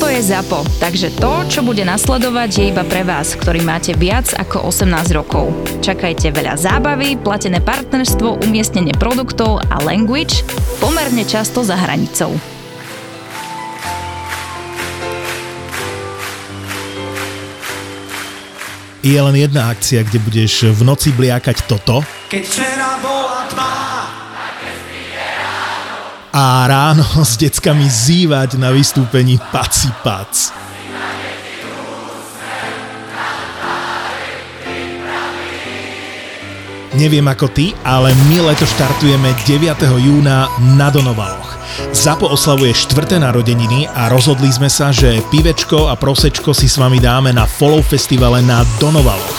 Toto 0.00 0.16
je 0.16 0.32
ZAPO, 0.32 0.64
takže 0.80 1.12
to, 1.20 1.44
čo 1.52 1.60
bude 1.60 1.84
nasledovať, 1.84 2.48
je 2.56 2.64
iba 2.72 2.88
pre 2.88 3.04
vás, 3.04 3.36
ktorý 3.36 3.60
máte 3.60 3.92
viac 3.92 4.32
ako 4.32 4.72
18 4.72 5.12
rokov. 5.12 5.52
Čakajte 5.84 6.32
veľa 6.32 6.56
zábavy, 6.56 7.20
platené 7.20 7.60
partnerstvo, 7.60 8.40
umiestnenie 8.40 8.96
produktov 8.96 9.60
a 9.68 9.76
language 9.84 10.40
pomerne 10.80 11.20
často 11.28 11.60
za 11.60 11.76
hranicou. 11.76 12.32
Je 19.04 19.20
len 19.20 19.36
jedna 19.36 19.68
akcia, 19.68 20.00
kde 20.08 20.16
budeš 20.24 20.72
v 20.72 20.80
noci 20.80 21.12
bliakať 21.12 21.68
toto. 21.68 22.00
Keď 22.32 22.40
včera 22.48 22.96
bola 23.04 23.44
tma, 23.52 23.79
a 26.32 26.66
ráno 26.66 27.06
s 27.30 27.36
deckami 27.38 27.86
zývať 27.86 28.58
na 28.58 28.70
vystúpení 28.70 29.38
Paci 29.50 29.90
Pac. 30.02 30.54
Neviem 36.90 37.22
ako 37.30 37.46
ty, 37.54 37.70
ale 37.86 38.10
my 38.26 38.50
leto 38.50 38.66
štartujeme 38.66 39.30
9. 39.46 39.78
júna 40.02 40.50
na 40.74 40.90
Donovaloch. 40.90 41.54
Zapo 41.94 42.26
oslavuje 42.26 42.74
štvrté 42.74 43.22
narodeniny 43.22 43.86
a 43.94 44.10
rozhodli 44.10 44.50
sme 44.50 44.66
sa, 44.66 44.90
že 44.90 45.22
pivečko 45.30 45.86
a 45.86 45.94
prosečko 45.94 46.50
si 46.50 46.66
s 46.66 46.82
vami 46.82 46.98
dáme 46.98 47.30
na 47.30 47.46
Follow 47.46 47.80
Festivale 47.80 48.42
na 48.42 48.66
Donovaloch. 48.82 49.38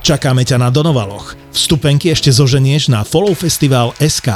Čakáme 0.00 0.48
ťa 0.48 0.56
na 0.56 0.72
Donovaloch. 0.72 1.36
Vstupenky 1.52 2.08
ešte 2.08 2.32
zoženieš 2.32 2.88
na 2.88 3.04
Follow 3.04 3.36
Festival 3.36 3.92
SK. 4.00 4.32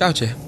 Čaute. 0.00 0.32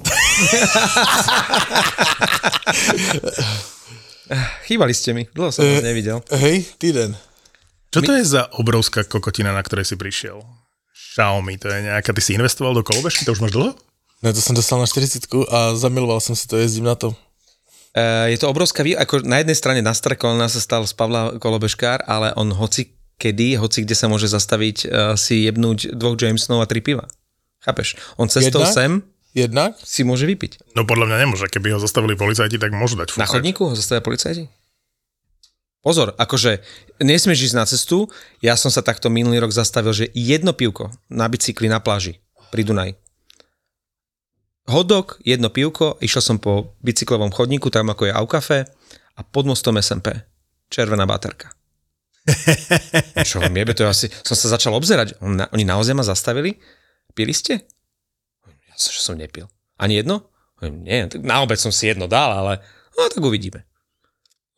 Chýbali 4.65 4.97
ste 4.97 5.13
mi, 5.13 5.29
dlho 5.29 5.53
som 5.53 5.61
vás 5.61 5.85
nevidel. 5.85 6.25
Hej, 6.33 6.73
týden. 6.81 7.13
Čo 7.93 8.01
to 8.01 8.17
je 8.17 8.25
za 8.25 8.49
obrovská 8.57 9.05
kokotina, 9.05 9.53
na 9.53 9.61
ktorej 9.61 9.85
si 9.85 9.93
prišiel? 9.93 10.41
Xiaomi, 11.11 11.59
to 11.59 11.67
je 11.67 11.91
nejaká, 11.91 12.15
ty 12.15 12.21
si 12.23 12.31
investoval 12.39 12.71
do 12.71 12.87
kolobežky, 12.87 13.27
to 13.27 13.35
už 13.35 13.43
máš 13.43 13.51
dlho? 13.51 13.75
Ne, 14.23 14.31
to 14.31 14.39
som 14.39 14.55
dostal 14.55 14.79
na 14.79 14.87
40 14.87 15.27
a 15.51 15.75
zamiloval 15.75 16.23
som 16.23 16.37
si 16.37 16.47
to, 16.47 16.55
jezdím 16.55 16.87
na 16.87 16.95
to. 16.95 17.11
Uh, 17.91 18.31
je 18.31 18.39
to 18.39 18.47
obrovská 18.47 18.87
vý... 18.87 18.95
ako 18.95 19.27
na 19.27 19.43
jednej 19.43 19.57
strane 19.57 19.83
na 19.83 19.91
Strakolna 19.91 20.47
sa 20.47 20.63
stal 20.63 20.87
z 20.87 20.95
Pavla 20.95 21.35
kolobežkár, 21.35 22.07
ale 22.07 22.31
on 22.39 22.47
hoci 22.55 22.95
kedy, 23.19 23.59
hoci 23.59 23.83
kde 23.83 23.95
sa 23.97 24.07
môže 24.07 24.31
zastaviť, 24.31 24.77
uh, 24.87 25.19
si 25.19 25.43
jebnúť 25.43 25.91
dvoch 25.91 26.15
Jamesonov 26.15 26.63
a 26.63 26.69
tri 26.69 26.79
piva. 26.79 27.11
Chápeš? 27.59 27.99
On 28.15 28.31
cestou 28.31 28.63
Jednak? 28.63 28.71
sem 28.71 28.91
Jednak? 29.35 29.75
si 29.83 30.07
môže 30.07 30.23
vypiť. 30.23 30.71
No 30.79 30.87
podľa 30.87 31.11
mňa 31.11 31.17
nemôže, 31.27 31.51
keby 31.51 31.75
ho 31.75 31.79
zastavili 31.83 32.15
policajti, 32.15 32.55
tak 32.55 32.71
môžu 32.71 32.95
dať 32.95 33.19
Na 33.19 33.27
fúkať. 33.27 33.31
chodníku 33.35 33.67
ho 33.67 33.75
zastavia 33.75 33.99
policajti? 33.99 34.47
Pozor, 35.81 36.13
akože 36.13 36.61
nesmieš 37.01 37.49
ísť 37.51 37.57
na 37.57 37.65
cestu, 37.65 38.05
ja 38.37 38.53
som 38.53 38.69
sa 38.69 38.85
takto 38.85 39.09
minulý 39.09 39.41
rok 39.41 39.49
zastavil, 39.49 39.97
že 39.97 40.13
jedno 40.13 40.53
pivko 40.53 40.93
na 41.09 41.25
bicykli 41.25 41.65
na 41.65 41.81
pláži 41.81 42.21
pri 42.53 42.61
Dunaji. 42.61 42.93
Hodok, 44.69 45.17
jedno 45.25 45.49
pivko, 45.49 45.97
išiel 45.97 46.21
som 46.21 46.37
po 46.37 46.77
bicyklovom 46.85 47.33
chodníku, 47.33 47.73
tam 47.73 47.89
ako 47.89 48.07
je 48.07 48.13
Aukafe 48.13 48.59
a 49.17 49.21
pod 49.25 49.49
mostom 49.49 49.81
SMP. 49.81 50.13
Červená 50.69 51.09
baterka. 51.09 51.49
Čo 53.27 53.41
vám 53.41 53.57
jebe, 53.57 53.73
to 53.73 53.81
je 53.81 53.89
asi, 53.89 54.07
som 54.21 54.37
sa 54.37 54.53
začal 54.53 54.77
obzerať. 54.77 55.17
Oni 55.25 55.65
naozaj 55.65 55.97
ma 55.97 56.05
zastavili? 56.05 56.61
Pili 57.17 57.33
ste? 57.33 57.65
Ja 58.69 58.75
som, 58.77 58.93
že 58.93 59.01
som 59.01 59.17
nepil. 59.17 59.49
Ani 59.81 59.97
jedno? 59.97 60.29
Nie, 60.61 61.09
tak 61.09 61.25
na 61.25 61.41
obed 61.41 61.57
som 61.57 61.73
si 61.73 61.89
jedno 61.89 62.05
dal, 62.05 62.29
ale 62.29 62.61
no 62.93 63.09
tak 63.09 63.25
uvidíme. 63.25 63.65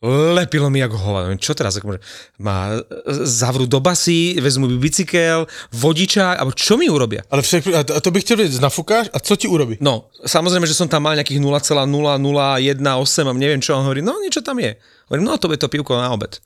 Lepilo 0.04 0.68
mi 0.68 0.84
ako 0.84 1.00
hovado. 1.00 1.32
Čo 1.40 1.56
teraz? 1.56 1.80
Ako, 1.80 1.96
ma 2.36 2.76
zavrú 3.24 3.64
do 3.64 3.80
basy, 3.80 4.36
vezmu 4.36 4.68
mi 4.68 4.76
bicykel, 4.76 5.48
vodiča, 5.72 6.36
alebo 6.36 6.52
čo 6.52 6.76
mi 6.76 6.92
urobia? 6.92 7.24
Ale 7.32 7.40
však, 7.40 7.62
a 7.72 8.00
to- 8.00 8.10
bych 8.12 8.22
chtěl 8.24 8.36
vědět, 8.36 8.60
nafúkáš 8.60 9.08
a 9.12 9.20
co 9.20 9.36
ti 9.36 9.48
urobí? 9.48 9.80
No, 9.80 10.12
samozrejme, 10.28 10.68
že 10.68 10.76
som 10.76 10.88
tam 10.92 11.08
mal 11.08 11.16
nejakých 11.16 11.40
0,0018 11.40 13.28
a 13.28 13.32
neviem 13.32 13.64
čo, 13.64 13.80
on 13.80 13.88
hovorí, 13.88 14.04
no 14.04 14.20
niečo 14.20 14.44
tam 14.44 14.60
je. 14.60 14.76
Hovorím, 15.08 15.24
no 15.24 15.40
to 15.40 15.48
je 15.48 15.56
to 15.56 15.72
pivko 15.72 15.96
na 15.96 16.12
obed. 16.12 16.36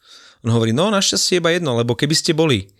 On 0.47 0.55
hovorí, 0.55 0.71
no 0.71 0.87
našťastie 0.95 1.43
iba 1.43 1.51
jedno, 1.51 1.75
lebo 1.75 1.99
keby 1.99 2.15
ste 2.15 2.39
boli 2.39 2.71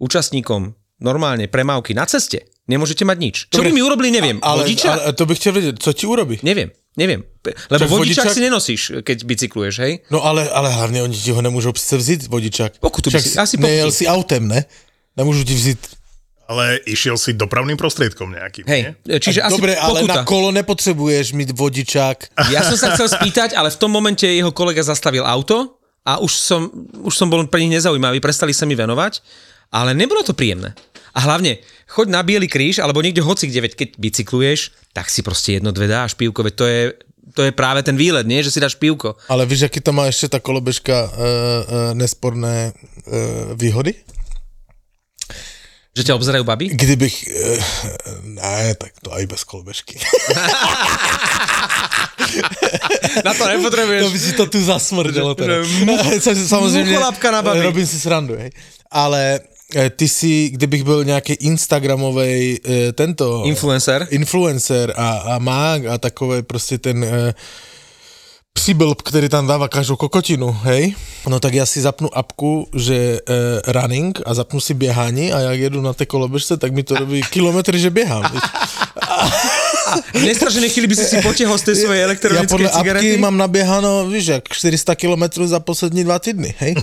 účastníkom 0.00 0.72
normálne 1.02 1.44
premávky 1.44 1.92
na 1.92 2.08
ceste, 2.08 2.48
nemôžete 2.70 3.04
mať 3.04 3.18
nič. 3.20 3.36
Čo 3.52 3.60
by 3.60 3.68
Dobre, 3.68 3.76
mi 3.76 3.82
urobili, 3.84 4.08
neviem. 4.08 4.38
Ale, 4.40 4.64
Vodiča? 4.64 4.88
ale 4.92 5.12
to 5.12 5.26
bych 5.26 5.38
chtěl 5.38 5.52
vědět, 5.52 5.76
co 5.82 5.92
ti 5.92 6.06
urobí? 6.06 6.38
Neviem, 6.42 6.70
neviem. 6.96 7.22
Lebo 7.70 7.84
Však 7.84 7.90
vodičák 7.90 8.24
vodičák- 8.28 8.34
si 8.34 8.40
nenosíš, 8.40 8.82
keď 9.02 9.24
bicykluješ, 9.24 9.74
hej? 9.78 9.92
No 10.10 10.22
ale, 10.24 10.48
ale 10.50 10.68
hlavně 10.70 11.02
oni 11.02 11.16
ti 11.16 11.30
ho 11.30 11.42
nemůžou 11.42 11.72
přece 11.72 11.96
vzít, 11.96 12.26
vodičák. 12.28 12.78
Pokutu 12.78 13.10
by 13.10 13.18
Však 13.18 13.32
si- 13.32 13.38
asi 13.38 13.56
nejel 13.56 13.86
pokutu. 13.88 13.98
si 13.98 14.06
autem, 14.06 14.48
ne? 14.48 14.64
Nemůžu 15.16 15.44
ti 15.44 15.54
vzít. 15.54 15.78
Ale 16.48 16.76
išiel 16.84 17.16
si 17.16 17.32
dopravným 17.32 17.76
prostriedkom 17.80 18.28
nejakým, 18.28 18.66
nie? 18.68 18.92
Hej, 18.92 19.20
čiže 19.24 19.40
asi 19.40 19.56
Dobre, 19.56 19.72
ale 19.78 20.04
pokuta. 20.04 20.14
na 20.14 20.24
kolo 20.28 20.52
nepotřebuješ 20.52 21.32
mít 21.32 21.50
vodičák. 21.56 22.28
Ja 22.52 22.60
som 22.66 22.76
sa 22.76 22.92
chcel 22.92 23.08
spýtať, 23.08 23.56
ale 23.56 23.70
v 23.72 23.78
tom 23.80 23.88
momente 23.88 24.26
jeho 24.28 24.52
kolega 24.52 24.82
zastavil 24.84 25.24
auto 25.24 25.80
a 26.04 26.18
už 26.20 26.32
som, 26.34 26.68
už 27.08 27.14
som 27.16 27.30
bol 27.32 27.46
pre 27.48 27.62
nich 27.64 27.72
nezaujímavý, 27.72 28.20
prestali 28.20 28.52
sa 28.52 28.68
mi 28.68 28.74
venovať, 28.76 29.22
ale 29.72 29.96
nebolo 29.96 30.20
to 30.20 30.36
príjemné. 30.36 30.76
A 31.12 31.20
hlavne, 31.28 31.60
choď 31.88 32.06
na 32.08 32.24
Bielý 32.24 32.48
kríž, 32.48 32.80
alebo 32.80 33.04
niekde 33.04 33.20
hoci 33.20 33.46
kde, 33.48 33.68
veď 33.68 33.72
keď 33.76 33.88
bicykluješ, 34.00 34.72
tak 34.96 35.12
si 35.12 35.20
proste 35.20 35.60
jedno, 35.60 35.72
dve 35.72 35.88
dáš 35.88 36.16
pivko, 36.16 36.40
veď 36.40 36.54
to 36.56 36.64
je, 36.64 36.80
to 37.36 37.40
je 37.44 37.52
práve 37.52 37.84
ten 37.84 37.96
výlet, 37.96 38.24
nie? 38.24 38.40
Že 38.42 38.50
si 38.50 38.60
dáš 38.60 38.76
pivko. 38.80 39.16
Ale 39.28 39.46
víš, 39.46 39.68
jaký 39.68 39.80
to 39.80 39.92
má 39.92 40.06
ještě 40.06 40.28
ta 40.28 40.40
kolobežka 40.40 41.04
uh, 41.04 41.10
uh, 41.12 41.94
nesporné 41.94 42.72
uh, 42.72 43.12
výhody? 43.54 43.94
Že 45.92 46.08
ťa 46.08 46.16
obzerajú 46.16 46.44
baby? 46.48 46.72
Kdybych... 46.72 47.16
Uh, 47.28 47.60
ne, 48.40 48.72
tak 48.80 48.96
to 49.04 49.12
aj 49.12 49.28
bez 49.28 49.44
kolobežky. 49.44 50.00
Na 53.24 53.34
to 53.36 53.44
nepotrebuješ. 53.44 54.02
to 54.02 54.10
by 54.10 54.18
si 54.18 54.32
to 54.32 54.44
tu 54.46 54.58
zasmrdelo 54.64 55.34
teda. 55.36 55.60
Babi. 57.44 57.60
robím 57.60 57.86
si 57.86 58.00
srandu, 58.00 58.36
hej. 58.40 58.50
Ale 58.88 59.40
ty 59.96 60.08
si, 60.08 60.50
kdybych 60.50 60.84
byl 60.84 61.04
nějaký 61.04 61.32
Instagramovej 61.32 62.60
eh, 62.64 62.92
tento... 62.92 63.42
Influencer? 63.44 64.06
Influencer 64.10 64.94
a, 64.96 65.10
a 65.10 65.38
mák 65.38 65.86
a 65.86 65.98
takové 65.98 66.42
prostě 66.42 66.78
ten... 66.78 67.04
Eh, 67.04 67.34
přiblb, 68.52 69.02
který 69.02 69.28
tam 69.28 69.46
dává 69.46 69.68
každou 69.68 69.96
kokotinu, 69.96 70.52
hej, 70.62 70.94
no 71.28 71.40
tak 71.40 71.54
já 71.54 71.66
si 71.66 71.80
zapnu 71.80 72.18
apku, 72.18 72.68
že 72.76 72.96
e, 72.96 73.20
running 73.72 74.20
a 74.26 74.34
zapnu 74.34 74.60
si 74.60 74.74
běhání 74.74 75.32
a 75.32 75.38
jak 75.40 75.60
jedu 75.60 75.80
na 75.80 75.92
té 75.92 76.06
kolobežce, 76.06 76.56
tak 76.56 76.72
mi 76.72 76.82
to 76.82 76.94
robí 76.94 77.22
kilometry, 77.22 77.78
že 77.78 77.90
běhám. 77.90 78.22
víš. 80.14 80.24
Nestražené 80.24 80.68
chvíli 80.68 80.86
by 80.86 80.96
si 80.96 81.04
si 81.04 81.16
potiahol 81.22 81.58
z 81.58 81.62
tej 81.62 81.76
svojej 81.76 82.02
elektronickej 82.04 82.48
podle 82.48 82.68
cigarety? 82.68 83.12
apky 83.12 83.20
mám 83.20 83.36
naběháno, 83.36 84.08
víš, 84.08 84.26
jak 84.26 84.44
400 84.48 84.94
km 84.94 85.24
za 85.44 85.60
poslední 85.60 86.04
dva 86.04 86.18
týdny, 86.18 86.54
hej? 86.58 86.74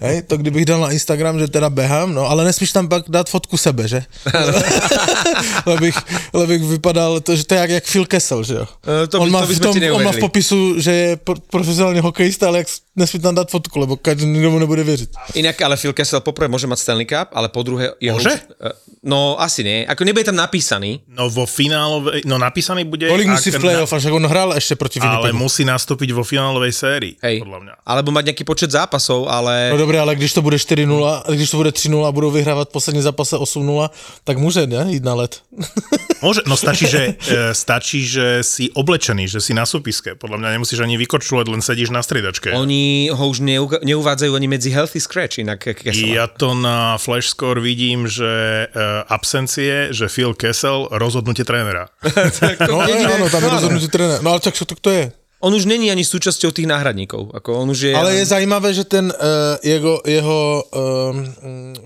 hej? 0.00 0.22
To 0.22 0.36
kdybych 0.36 0.64
dal 0.64 0.80
na 0.80 0.90
Instagram, 0.90 1.38
že 1.38 1.48
teda 1.48 1.70
běhám, 1.70 2.14
no, 2.14 2.30
ale 2.30 2.44
nesmíš 2.44 2.72
tam 2.72 2.88
pak 2.88 3.04
dát 3.08 3.30
fotku 3.30 3.56
sebe, 3.56 3.88
že? 3.88 4.02
lebych, 5.66 5.96
lebych 6.32 6.62
vypadal, 6.62 7.20
to, 7.20 7.36
že 7.36 7.44
to 7.44 7.54
je 7.54 7.60
jak, 7.60 7.70
jak 7.70 7.84
Phil 7.84 8.06
Kessel, 8.06 8.44
že 8.44 8.54
jo? 8.54 8.66
E, 9.04 9.06
to 9.06 9.18
by- 9.18 9.22
on, 9.22 9.30
má 9.30 9.40
to 9.40 9.46
v 9.46 9.60
tom, 9.60 9.76
on 9.92 10.04
má 10.04 10.12
v 10.12 10.18
popisu, 10.18 10.80
že 10.80 10.92
je 10.92 11.16
pro, 11.16 11.34
profesionální 11.50 12.00
hokejista, 12.00 12.46
ale 12.46 12.58
jak 12.58 12.68
nesmí 12.96 13.20
tam 13.20 13.34
dát 13.34 13.50
fotku, 13.50 13.78
lebo 13.78 13.96
každý 13.96 14.26
mu 14.26 14.58
nebude 14.58 14.84
věřit. 14.84 15.10
Inak, 15.34 15.62
ale 15.62 15.76
Phil 15.76 15.92
Kessel 15.92 16.20
poprvé 16.20 16.48
môže 16.48 16.66
mať 16.66 16.78
Stanley 16.78 17.06
Cup, 17.06 17.28
ale 17.36 17.48
po 17.48 17.62
druhé... 17.62 17.92
Jeho, 18.00 18.16
Môže? 18.16 18.32
Eh, 18.60 18.72
No, 19.06 19.38
asi 19.38 19.62
nie. 19.62 19.86
Ako 19.86 20.02
nebude 20.02 20.26
tam 20.26 20.34
napísaný. 20.34 20.98
No 21.06 21.30
vo 21.30 21.46
finálovej, 21.46 22.26
no 22.26 22.42
napísaný 22.42 22.82
bude... 22.82 23.06
Kolik 23.06 23.30
musí 23.30 23.54
v 23.54 23.62
playoff, 23.62 23.94
a 23.94 24.02
však 24.02 24.10
on 24.10 24.26
hrál 24.26 24.50
ešte 24.58 24.74
proti 24.74 24.98
Ale 24.98 25.30
Winnipegu. 25.30 25.46
musí 25.46 25.62
nastúpiť 25.62 26.10
vo 26.10 26.26
finálovej 26.26 26.74
sérii, 26.74 27.14
Hej. 27.22 27.46
podľa 27.46 27.58
mňa. 27.62 27.74
Alebo 27.86 28.10
mať 28.10 28.34
nejaký 28.34 28.42
počet 28.42 28.74
zápasov, 28.74 29.30
ale... 29.30 29.70
No 29.70 29.78
dobré, 29.78 30.02
ale 30.02 30.18
když 30.18 30.34
to 30.34 30.42
bude 30.42 30.58
4-0, 30.58 30.90
když 31.30 31.50
to 31.50 31.56
bude 31.56 31.70
3-0 31.70 32.02
a 32.02 32.10
budou 32.10 32.34
vyhrávat 32.34 32.66
poslední 32.74 32.98
zápase 32.98 33.38
8-0, 33.38 33.90
tak 34.26 34.42
může, 34.42 34.66
ne, 34.66 34.86
jít 34.90 35.06
na 35.06 35.14
let. 35.14 35.38
Môže, 36.24 36.42
no 36.48 36.56
stačí 36.56 36.88
že, 36.88 37.14
e, 37.28 37.52
stačí, 37.52 38.00
že 38.08 38.40
si 38.40 38.72
oblečený, 38.72 39.28
že 39.28 39.38
si 39.38 39.52
na 39.52 39.68
súpiske. 39.68 40.16
Podľa 40.16 40.40
mňa 40.40 40.48
nemusíš 40.56 40.80
ani 40.80 40.96
vykorčulovať, 40.96 41.46
len 41.52 41.60
sedíš 41.60 41.92
na 41.92 42.00
striedačke. 42.00 42.56
Oni 42.56 42.85
ho 43.12 43.24
už 43.28 43.38
neuvádzajú 43.84 44.32
ani 44.34 44.48
medzi 44.50 44.70
healthy 44.74 45.00
scratch, 45.00 45.38
inak 45.38 45.62
Kessela. 45.62 46.24
Ja 46.24 46.26
to 46.26 46.52
na 46.56 46.98
Flash 46.98 47.32
Score 47.32 47.60
vidím, 47.60 48.10
že 48.10 48.26
e, 48.26 48.78
absencie, 49.06 49.94
že 49.94 50.10
Phil 50.10 50.34
Kessel, 50.34 50.88
rozhodnutie 50.90 51.44
trénera. 51.44 51.88
No, 52.66 52.82
ne, 52.82 53.06
ano, 53.06 53.30
tam 53.30 53.42
je 53.42 53.50
rozhodnutí 53.50 53.88
trenéra. 53.88 54.20
No 54.22 54.34
ale 54.34 54.40
tak 54.40 54.54
čo 54.54 54.64
to, 54.66 54.74
to 54.74 54.90
je? 54.90 55.12
On 55.40 55.52
už 55.54 55.68
není 55.68 55.92
ani 55.92 56.02
súčasťou 56.02 56.50
tých 56.50 56.66
náhradníkov. 56.66 57.30
Ako 57.30 57.62
on 57.62 57.70
už 57.70 57.92
je... 57.92 57.94
Ale 57.94 58.18
je 58.18 58.26
zajímavé, 58.26 58.74
že 58.74 58.88
ten 58.88 59.12
uh, 59.12 59.60
jeho, 59.62 60.02
jeho 60.02 60.64
um, 60.64 61.28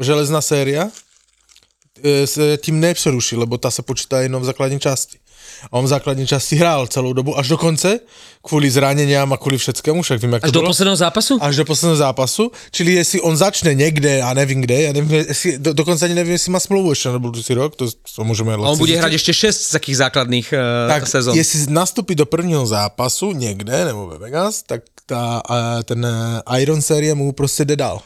železná 0.01 0.41
séria 0.41 0.89
uh, 0.89 2.25
se 2.25 2.57
tím 2.63 2.81
nepřeruší, 2.81 3.37
lebo 3.37 3.59
ta 3.59 3.71
se 3.71 3.83
počítá 3.83 4.23
jenom 4.23 4.43
v 4.43 4.49
základní 4.49 4.81
části. 4.81 5.20
A 5.69 5.73
on 5.73 5.85
v 5.85 5.89
základní 5.89 6.27
části 6.27 6.57
hrál 6.57 6.87
celou 6.87 7.13
dobu 7.13 7.39
až 7.39 7.49
do 7.49 7.59
konce, 7.59 8.01
kvůli 8.47 8.71
zraněním 8.71 9.33
a 9.33 9.37
kvůli 9.37 9.59
všeckému, 9.59 10.03
však 10.03 10.23
vím, 10.23 10.33
jak 10.33 10.45
Až 10.45 10.53
do 10.53 10.61
bylo. 10.61 10.71
posledného 10.71 10.97
zápasu? 10.97 11.39
Až 11.41 11.57
do 11.57 11.65
posledného 11.65 11.97
zápasu, 11.97 12.51
čili 12.71 12.93
jestli 12.93 13.21
on 13.21 13.37
začne 13.37 13.75
někde, 13.75 14.17
já 14.17 14.35
nevím 14.35 14.61
kde, 14.61 14.83
já 14.83 14.93
nevím, 14.93 15.11
jestli, 15.15 15.59
do, 15.59 15.73
dokonce 15.73 16.05
ani 16.05 16.15
nevím, 16.15 16.33
jestli 16.33 16.53
má 16.53 16.61
smlouvu 16.61 16.91
ještě 16.91 17.09
na 17.09 17.19
budoucí 17.19 17.55
rok, 17.55 17.77
to, 17.77 17.87
to 18.17 18.25
můžeme 18.25 18.55
A 18.55 18.57
on 18.57 18.79
bude 18.79 18.93
zjistit. 18.93 19.01
hrať 19.01 19.13
ešte 19.13 19.33
6 19.33 19.63
z 19.63 19.71
takých 19.71 19.97
základných 19.97 20.47
uh, 20.53 20.89
tak 20.89 21.07
sezón. 21.09 21.37
jestli 21.37 21.67
nastupí 21.69 22.15
do 22.15 22.27
prvního 22.27 22.67
zápasu 22.67 23.33
někde, 23.33 23.85
nebo 23.85 24.07
ve 24.07 24.19
Vegas, 24.19 24.63
tak 24.63 24.83
ta, 25.07 25.43
uh, 25.51 25.57
ten 25.85 26.07
uh, 26.47 26.57
Iron 26.61 26.83
série 26.83 27.15
mu 27.15 27.33
prostě 27.33 27.65
jde 27.65 27.77
dál. 27.77 28.01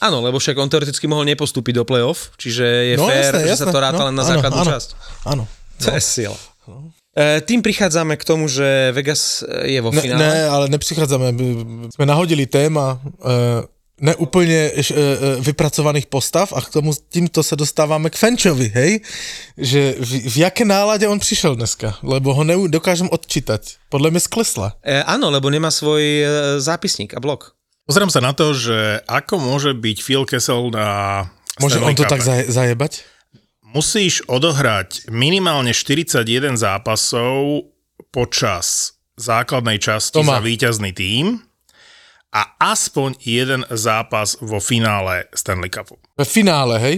Áno, 0.00 0.24
lebo 0.24 0.40
však 0.40 0.56
on 0.56 0.64
teoreticky 0.72 1.04
mohol 1.04 1.28
nepostúpiť 1.28 1.76
do 1.76 1.84
play-off, 1.84 2.32
čiže 2.40 2.64
je 2.64 2.96
No, 2.96 3.04
fér, 3.04 3.20
jasné, 3.20 3.40
že 3.44 3.48
jasné. 3.52 3.66
sa 3.68 3.72
to 3.72 3.80
ráta 3.84 4.00
no, 4.00 4.04
len 4.08 4.16
na 4.16 4.24
áno, 4.24 4.30
základnú 4.32 4.60
áno, 4.64 4.70
časť. 4.72 4.88
Áno. 5.28 5.42
To 5.84 5.88
je 5.92 6.00
sila. 6.00 6.36
E, 7.10 7.40
tým 7.40 7.62
prichádzame 7.62 8.16
k 8.16 8.24
tomu, 8.24 8.48
že 8.48 8.94
Vegas 8.94 9.42
e, 9.42 9.70
je 9.74 9.80
vo 9.82 9.90
Ne, 9.90 10.00
finále. 10.00 10.22
ne, 10.22 10.48
ale 10.48 10.64
nepřicházíme. 10.68 11.32
My- 11.32 11.90
Jsme 11.94 12.06
nahodili 12.06 12.46
téma 12.46 13.00
uh, 13.02 13.66
neúplně 14.00 14.70
uh, 14.72 14.96
vypracovaných 15.44 16.06
postav 16.06 16.52
a 16.52 16.60
k 16.60 16.70
tomu 16.70 16.92
tímto 17.08 17.42
se 17.42 17.56
dostáváme 17.56 18.10
k 18.10 18.16
Fenčovi, 18.16 18.68
hej? 18.74 19.00
Že 19.58 19.94
v, 19.98 20.10
v 20.30 20.36
jaké 20.36 20.64
náladě 20.64 21.08
on 21.08 21.18
přišel 21.18 21.56
dneska? 21.56 21.98
Lebo 22.02 22.34
ho 22.34 22.44
nedokážem 22.44 23.08
odčítať. 23.12 23.76
Podle 23.88 24.10
mě 24.10 24.20
sklesla. 24.20 24.72
E, 24.86 25.02
áno, 25.02 25.30
lebo 25.30 25.50
nemá 25.50 25.70
svoj 25.70 26.02
e, 26.22 26.26
zápisník 26.60 27.14
a 27.14 27.20
blok. 27.20 27.52
Pozriem 27.90 28.06
sa 28.10 28.22
na 28.22 28.30
to, 28.30 28.54
že 28.54 29.02
ako 29.10 29.42
môže 29.42 29.74
byť 29.74 29.96
Phil 30.06 30.22
Kessel 30.22 30.70
na 30.70 30.86
Může 31.60 31.74
Stanley 31.82 31.90
on 31.90 31.94
to 31.98 32.04
tak 32.06 32.22
zaje, 32.22 32.46
zajebať? 32.46 32.92
Musíš 33.70 34.26
odohrať 34.26 35.06
minimálne 35.14 35.70
41 35.70 36.58
zápasov 36.58 37.70
počas 38.10 38.98
základnej 39.14 39.78
časti 39.78 40.18
To 40.18 40.26
má. 40.26 40.38
za 40.38 40.38
víťazný 40.42 40.90
tím 40.90 41.38
a 42.34 42.58
aspoň 42.58 43.14
jeden 43.22 43.62
zápas 43.70 44.38
vo 44.42 44.58
finále 44.58 45.30
Stanley 45.34 45.70
Cupu. 45.70 45.98
Ve 46.18 46.26
finále, 46.26 46.78
hej? 46.78 46.96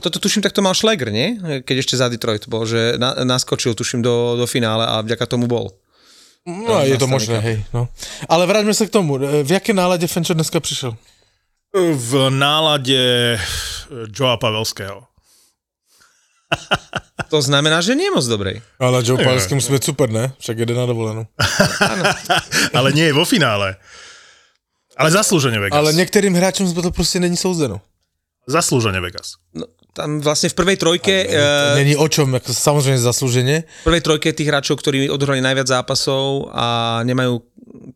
Toto 0.00 0.16
tuším, 0.16 0.40
tak 0.40 0.52
to 0.56 0.64
mal 0.64 0.72
Schläger, 0.72 1.12
nie? 1.12 1.36
Keď 1.64 1.76
ešte 1.84 2.00
za 2.00 2.08
Detroit 2.08 2.48
bol, 2.48 2.64
že 2.64 2.96
na, 2.96 3.12
naskočil, 3.24 3.76
tuším, 3.76 4.00
do, 4.00 4.40
do 4.40 4.46
finále 4.48 4.88
a 4.88 5.00
vďaka 5.04 5.24
tomu 5.28 5.48
bol. 5.48 5.68
No, 6.46 6.80
je 6.80 6.96
to 6.96 7.10
možné, 7.10 7.40
hej. 7.44 7.56
No. 7.74 7.88
Ale 8.28 8.46
vraťme 8.46 8.70
se 8.74 8.86
k 8.86 8.94
tomu. 8.94 9.18
V 9.20 9.50
jaké 9.50 9.72
náladě 9.74 10.06
Fenčo 10.06 10.34
dneska 10.34 10.60
přišel? 10.60 10.96
V 11.92 12.30
nálade 12.30 13.00
Joea 14.16 14.36
Pavelského. 14.36 15.02
To 17.30 17.42
znamená, 17.42 17.82
že 17.82 17.98
nie 17.98 18.06
je 18.06 18.14
moc 18.14 18.26
dobrej. 18.26 18.62
Ale 18.78 19.02
Joe 19.02 19.18
Palsky 19.18 19.54
musí 19.54 19.72
být 19.72 19.84
super, 19.84 20.06
ne? 20.10 20.32
Však 20.38 20.58
jede 20.58 20.74
na 20.74 20.86
dovolenou. 20.86 21.26
Ale 22.78 22.92
nie 22.92 23.10
je 23.10 23.12
vo 23.12 23.24
finále. 23.26 23.76
Ale 24.96 25.10
zaslúžene 25.10 25.58
Vegas. 25.58 25.74
Ale 25.76 25.92
některým 25.92 26.34
hráčům 26.34 26.70
to 26.74 26.90
prostě 26.90 27.20
není 27.20 27.36
souzeno. 27.36 27.80
Zaslúžene 28.46 29.02
Vegas. 29.02 29.42
No, 29.52 29.66
tam 29.90 30.22
vlastne 30.22 30.46
v 30.46 30.54
prvej 30.54 30.76
trojke, 30.78 31.14
e, 31.26 31.74
Není 31.74 31.96
o 31.96 32.08
čom, 32.08 32.34
jako 32.34 32.54
samozřejmě 32.54 32.98
zasluženě. 32.98 33.56
v 33.80 33.84
prvej 33.84 34.00
trojke 34.00 34.32
tých 34.32 34.48
hráčov, 34.48 34.78
ktorí 34.78 35.10
odohrali 35.10 35.40
najviac 35.40 35.66
zápasov 35.66 36.52
a 36.54 37.00
nemajú 37.02 37.42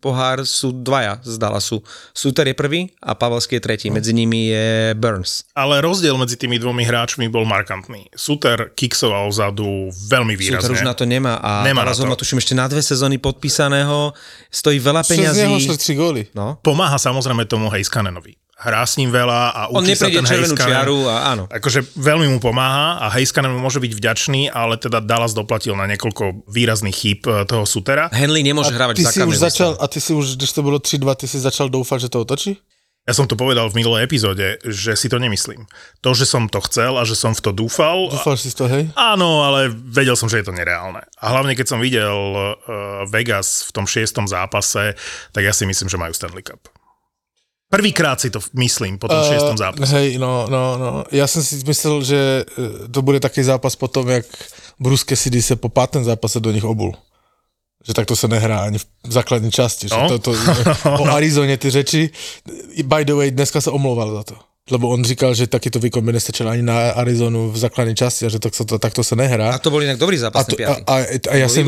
pohár, 0.01 0.43
sú 0.49 0.73
dvaja 0.73 1.21
z 1.23 1.37
Dallasu. 1.37 1.85
Suter 2.17 2.49
je 2.49 2.55
prvý 2.57 2.89
a 3.05 3.13
Pavelský 3.15 3.61
je 3.61 3.61
tretí. 3.61 3.87
Medzi 3.93 4.17
nimi 4.17 4.49
je 4.49 4.97
Burns. 4.97 5.45
Ale 5.55 5.85
rozdiel 5.85 6.17
medzi 6.17 6.41
tými 6.41 6.57
dvomi 6.59 6.83
hráčmi 6.89 7.29
bol 7.29 7.45
markantný. 7.45 8.09
Suter 8.17 8.73
kiksoval 8.75 9.29
vzadu 9.29 9.93
veľmi 9.93 10.35
výrazne. 10.41 10.67
Suter 10.67 10.77
už 10.81 10.89
na 10.89 10.95
to 10.97 11.05
nemá 11.05 11.37
a 11.37 11.63
Nemá 11.63 11.85
to. 11.85 12.09
má 12.09 12.17
tuším 12.17 12.41
ešte 12.41 12.57
na 12.57 12.65
dve 12.67 12.81
sezóny 12.83 13.21
podpísaného. 13.21 14.17
Stojí 14.51 14.81
veľa 14.81 15.03
Přes 15.05 15.17
něho 15.21 15.35
peňazí. 15.37 15.69
šli 15.79 15.95
góly. 15.95 16.23
No. 16.35 16.57
Pomáha 16.65 16.97
samozrejme 16.99 17.45
tomu 17.45 17.69
Heiskanenovi. 17.71 18.35
Hrá 18.61 18.85
s 18.85 19.01
ním 19.01 19.09
veľa 19.09 19.41
a 19.57 19.61
On 19.73 19.81
učí 19.81 19.97
sa 19.97 20.13
ten 20.13 20.21
Heiskanen. 20.21 20.69
čiaru 20.69 21.09
a 21.09 21.33
áno. 21.33 21.49
Akože 21.49 21.81
veľmi 21.97 22.29
mu 22.29 22.39
pomáha 22.45 23.01
a 23.01 23.09
Heiskanen 23.09 23.57
mu 23.57 23.65
môže 23.65 23.81
byť 23.81 23.93
vďačný, 23.97 24.53
ale 24.53 24.77
teda 24.77 25.01
Dallas 25.01 25.33
doplatil 25.33 25.73
na 25.73 25.89
niekoľko 25.89 26.45
výrazných 26.45 26.93
chýb 26.93 27.25
eh, 27.25 27.49
toho 27.49 27.65
Sutera. 27.65 28.13
Henley 28.13 28.45
nemôže 28.45 28.77
hrávať 28.77 29.01
Ty 29.01 29.05
v 29.09 29.13
si 29.17 29.21
už 29.25 29.37
začal, 29.41 29.71
a 29.81 29.89
ty 29.89 29.97
si 29.97 30.13
už, 30.13 30.37
když 30.37 30.53
to 30.53 30.61
bylo 30.61 30.77
3-2, 30.77 31.25
ty 31.25 31.27
si 31.29 31.41
začal 31.41 31.73
doufat, 31.73 32.05
že 32.05 32.13
to 32.13 32.21
otočí? 32.21 32.61
Ja 33.09 33.17
som 33.17 33.25
to 33.25 33.33
povedal 33.33 33.65
v 33.73 33.81
minulej 33.81 34.05
epizóde, 34.05 34.61
že 34.61 34.93
si 34.93 35.09
to 35.09 35.17
nemyslím. 35.17 35.65
To, 36.05 36.13
že 36.13 36.29
som 36.29 36.53
to 36.53 36.61
chcel 36.69 37.01
a 37.01 37.09
že 37.09 37.17
som 37.17 37.33
v 37.33 37.41
to 37.41 37.51
dúfal, 37.57 38.13
Dúfal 38.13 38.37
si 38.37 38.53
to, 38.53 38.69
hej? 38.69 38.93
Áno, 38.93 39.41
ale 39.41 39.73
vedel 39.73 40.15
som, 40.21 40.29
že 40.29 40.45
je 40.45 40.47
to 40.47 40.55
nereálne. 40.55 41.01
A 41.17 41.25
hlavne, 41.33 41.57
keď 41.57 41.67
som 41.75 41.81
videl 41.81 42.13
uh, 42.13 43.09
Vegas 43.09 43.65
v 43.67 43.71
tom 43.73 43.89
šiestom 43.89 44.29
zápase, 44.29 44.95
tak 45.33 45.43
ja 45.43 45.57
si 45.57 45.65
myslím, 45.65 45.89
že 45.89 45.97
majú 45.97 46.13
Stanley 46.13 46.45
Cup. 46.45 46.69
Prvýkrát 47.71 48.21
si 48.21 48.31
to 48.31 48.41
myslím 48.59 48.99
po 48.99 49.09
tom 49.09 49.25
šiestom 49.29 49.57
zápase. 49.57 49.93
Hej, 49.95 50.19
no, 50.19 50.47
no, 50.51 50.79
no. 50.79 51.05
Já 51.13 51.27
jsem 51.27 51.43
si 51.45 51.63
myslel, 51.67 52.05
že 52.05 52.45
eh, 52.85 52.89
to 52.89 53.03
bude 53.03 53.21
takový 53.21 53.45
zápas 53.45 53.77
potom, 53.77 54.09
jak 54.09 54.27
Bruce 54.81 55.05
Cassidy 55.09 55.43
se 55.43 55.57
po 55.57 55.69
pátém 55.69 56.05
zápase 56.05 56.41
do 56.41 56.51
nich 56.53 56.65
obul. 56.65 56.95
Že 57.87 57.95
tak 57.95 58.07
to 58.07 58.17
se 58.17 58.29
nehrá 58.29 58.59
ani 58.61 58.79
v 58.79 58.87
základní 59.09 59.51
části. 59.51 59.89
Že 59.89 59.95
No. 59.97 60.09
to, 60.09 60.19
to, 60.19 60.31
o 60.99 61.05
Arizoně 61.07 61.57
ty 61.57 61.71
řeči. 61.71 62.11
By 62.85 63.05
the 63.05 63.13
way, 63.15 63.31
dneska 63.31 63.61
se 63.61 63.71
omlouval 63.71 64.15
za 64.15 64.23
to. 64.23 64.35
Lebo 64.71 64.89
on 64.89 65.05
říkal, 65.05 65.35
že 65.35 65.47
taky 65.47 65.71
to 65.71 65.81
výkon 65.81 66.05
by 66.05 66.13
nestačil 66.13 66.45
ani 66.49 66.63
na 66.63 66.91
Arizonu 66.91 67.51
v 67.51 67.57
základní 67.59 67.95
části 67.97 68.27
a 68.27 68.29
že 68.29 68.39
tak 68.39 68.55
se 68.55 68.65
to, 68.65 68.79
takto 68.79 69.05
se 69.05 69.17
nehrá. 69.17 69.51
A 69.51 69.59
to 69.59 69.71
bol 69.73 69.83
inak 69.83 69.97
dobrý 69.99 70.21
zápas, 70.21 70.45
A, 70.45 70.51
to, 70.51 70.57
a, 70.63 70.75
a, 70.87 70.97
a 71.33 71.35
ja, 71.35 71.49
som, 71.49 71.65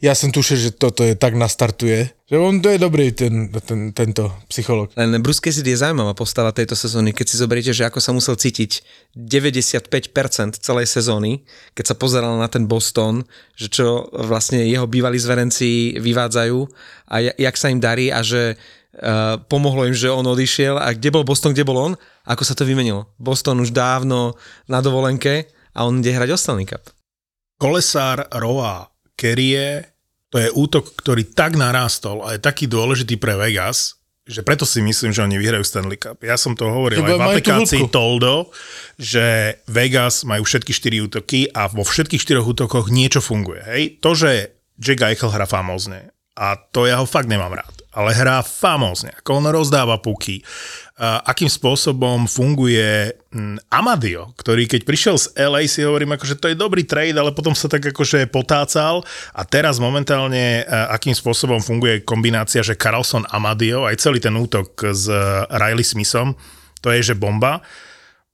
ja 0.00 0.14
som 0.14 0.30
tušil, 0.32 0.56
že 0.56 0.70
toto 0.72 1.04
je 1.04 1.18
tak 1.18 1.34
nastartuje, 1.34 2.06
že 2.30 2.36
on 2.38 2.62
to 2.62 2.70
je 2.72 2.78
dobrý, 2.78 3.12
ten, 3.12 3.50
ten, 3.50 3.92
tento 3.92 4.32
psycholog. 4.48 4.88
Len 4.96 5.20
Bruce 5.20 5.42
Cassidy 5.42 5.74
je 5.74 5.82
zaujímavá 5.84 6.14
postava 6.14 6.48
tejto 6.54 6.78
sezóny, 6.78 7.12
keď 7.12 7.26
si 7.28 7.36
zoberiete, 7.36 7.72
že 7.76 7.84
ako 7.84 7.98
sa 8.00 8.14
musel 8.16 8.38
cítiť 8.38 8.80
95% 9.18 10.56
celej 10.56 10.86
sezóny, 10.86 11.42
keď 11.74 11.84
sa 11.92 11.94
pozeral 11.98 12.38
na 12.40 12.48
ten 12.48 12.64
Boston, 12.64 13.26
že 13.58 13.68
čo 13.68 14.08
vlastne 14.16 14.64
jeho 14.64 14.86
bývalí 14.88 15.18
zverenci 15.18 15.98
vyvádzajú 16.00 16.58
a 17.10 17.14
ja- 17.20 17.36
jak 17.36 17.56
sa 17.58 17.68
im 17.68 17.82
darí 17.82 18.08
a 18.08 18.22
že 18.24 18.56
uh, 19.00 19.40
pomohlo 19.48 19.84
im, 19.84 19.96
že 19.96 20.12
on 20.12 20.24
odišiel 20.24 20.80
a 20.80 20.92
kde 20.92 21.12
bol 21.12 21.24
Boston, 21.24 21.52
kde 21.52 21.68
bol 21.68 21.78
on, 21.78 21.92
ako 22.24 22.42
sa 22.42 22.56
to 22.56 22.64
vymenilo. 22.64 23.12
Boston 23.20 23.60
už 23.60 23.72
dávno 23.72 24.36
na 24.66 24.80
dovolenke 24.80 25.52
a 25.76 25.84
on 25.84 26.00
ide 26.00 26.16
hrať 26.16 26.32
o 26.32 26.38
Stanley 26.40 26.68
Cup. 26.68 26.88
Kolesár 27.56 28.28
Roa 28.36 28.88
Kerie, 29.16 29.96
to 30.28 30.36
je 30.36 30.52
útok, 30.52 30.92
ktorý 31.00 31.32
tak 31.32 31.56
narástol 31.56 32.24
a 32.24 32.36
je 32.36 32.40
taký 32.40 32.68
dôležitý 32.68 33.16
pre 33.16 33.36
Vegas, 33.36 33.96
že 34.26 34.42
preto 34.42 34.66
si 34.66 34.82
myslím, 34.82 35.14
že 35.14 35.22
oni 35.22 35.38
vyhrajú 35.38 35.62
Stanley 35.62 35.96
Cup. 36.02 36.18
Ja 36.20 36.34
som 36.34 36.58
to 36.58 36.66
hovoril 36.66 36.98
Lebo 36.98 37.14
aj 37.14 37.16
v 37.16 37.26
aplikácii. 37.30 37.80
Toldo, 37.88 38.50
že 38.98 39.56
Vegas 39.70 40.26
majú 40.26 40.42
všetky 40.42 40.74
štyri 40.74 40.98
útoky 40.98 41.46
a 41.54 41.70
vo 41.70 41.86
všetkých 41.86 42.18
štyroch 42.18 42.50
útokoch 42.50 42.90
niečo 42.90 43.22
funguje. 43.22 43.62
Hej? 43.62 43.82
To, 44.02 44.18
že 44.18 44.58
Jack 44.76 45.06
Eichel 45.06 45.30
hrá 45.30 45.46
famózne 45.46 46.10
a 46.34 46.58
to 46.58 46.84
ja 46.90 46.98
ho 46.98 47.06
fakt 47.06 47.30
nemám 47.30 47.54
rád, 47.54 47.85
ale 47.96 48.12
hrá 48.12 48.44
famózne, 48.44 49.16
ako 49.16 49.40
on 49.40 49.48
rozdáva 49.48 49.96
puky, 49.96 50.44
akým 51.00 51.48
spôsobom 51.48 52.24
funguje 52.24 53.12
mm, 53.28 53.68
Amadio, 53.68 54.32
ktorý 54.36 54.64
keď 54.64 54.80
prišiel 54.84 55.16
z 55.20 55.32
LA 55.36 55.68
si 55.68 55.84
hovorím, 55.84 56.16
akože 56.16 56.40
to 56.40 56.48
je 56.52 56.56
dobrý 56.56 56.88
trade, 56.88 57.16
ale 57.16 57.36
potom 57.36 57.52
sa 57.52 57.68
tak 57.68 57.84
akože 57.92 58.28
potácal. 58.32 59.04
A 59.36 59.44
teraz 59.44 59.76
momentálne 59.76 60.64
uh, 60.64 60.96
akým 60.96 61.12
spôsobom 61.12 61.60
funguje 61.60 62.00
kombinácia, 62.00 62.64
že 62.64 62.80
Carlson 62.80 63.28
Amadio, 63.28 63.84
aj 63.84 64.00
celý 64.00 64.24
ten 64.24 64.32
útok 64.32 64.72
s 64.88 65.08
Riley 65.52 65.84
Smithom, 65.84 66.32
to 66.80 66.88
je 66.88 67.12
že 67.12 67.14
bomba. 67.16 67.60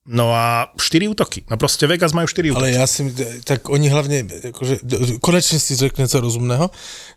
No 0.03 0.35
a 0.35 0.75
4 0.75 1.07
útoky. 1.07 1.47
No 1.47 1.55
proste 1.55 1.87
Vegas 1.87 2.11
majú 2.11 2.27
4 2.27 2.51
útoky. 2.51 2.59
Ale 2.59 2.75
ja 2.75 2.91
si, 2.91 3.07
tak 3.47 3.71
oni 3.71 3.87
hlavne, 3.87 4.27
akože, 4.51 4.83
konečne 5.23 5.63
si 5.63 5.79
řekne 5.79 6.11
co 6.11 6.19
rozumného. 6.19 6.67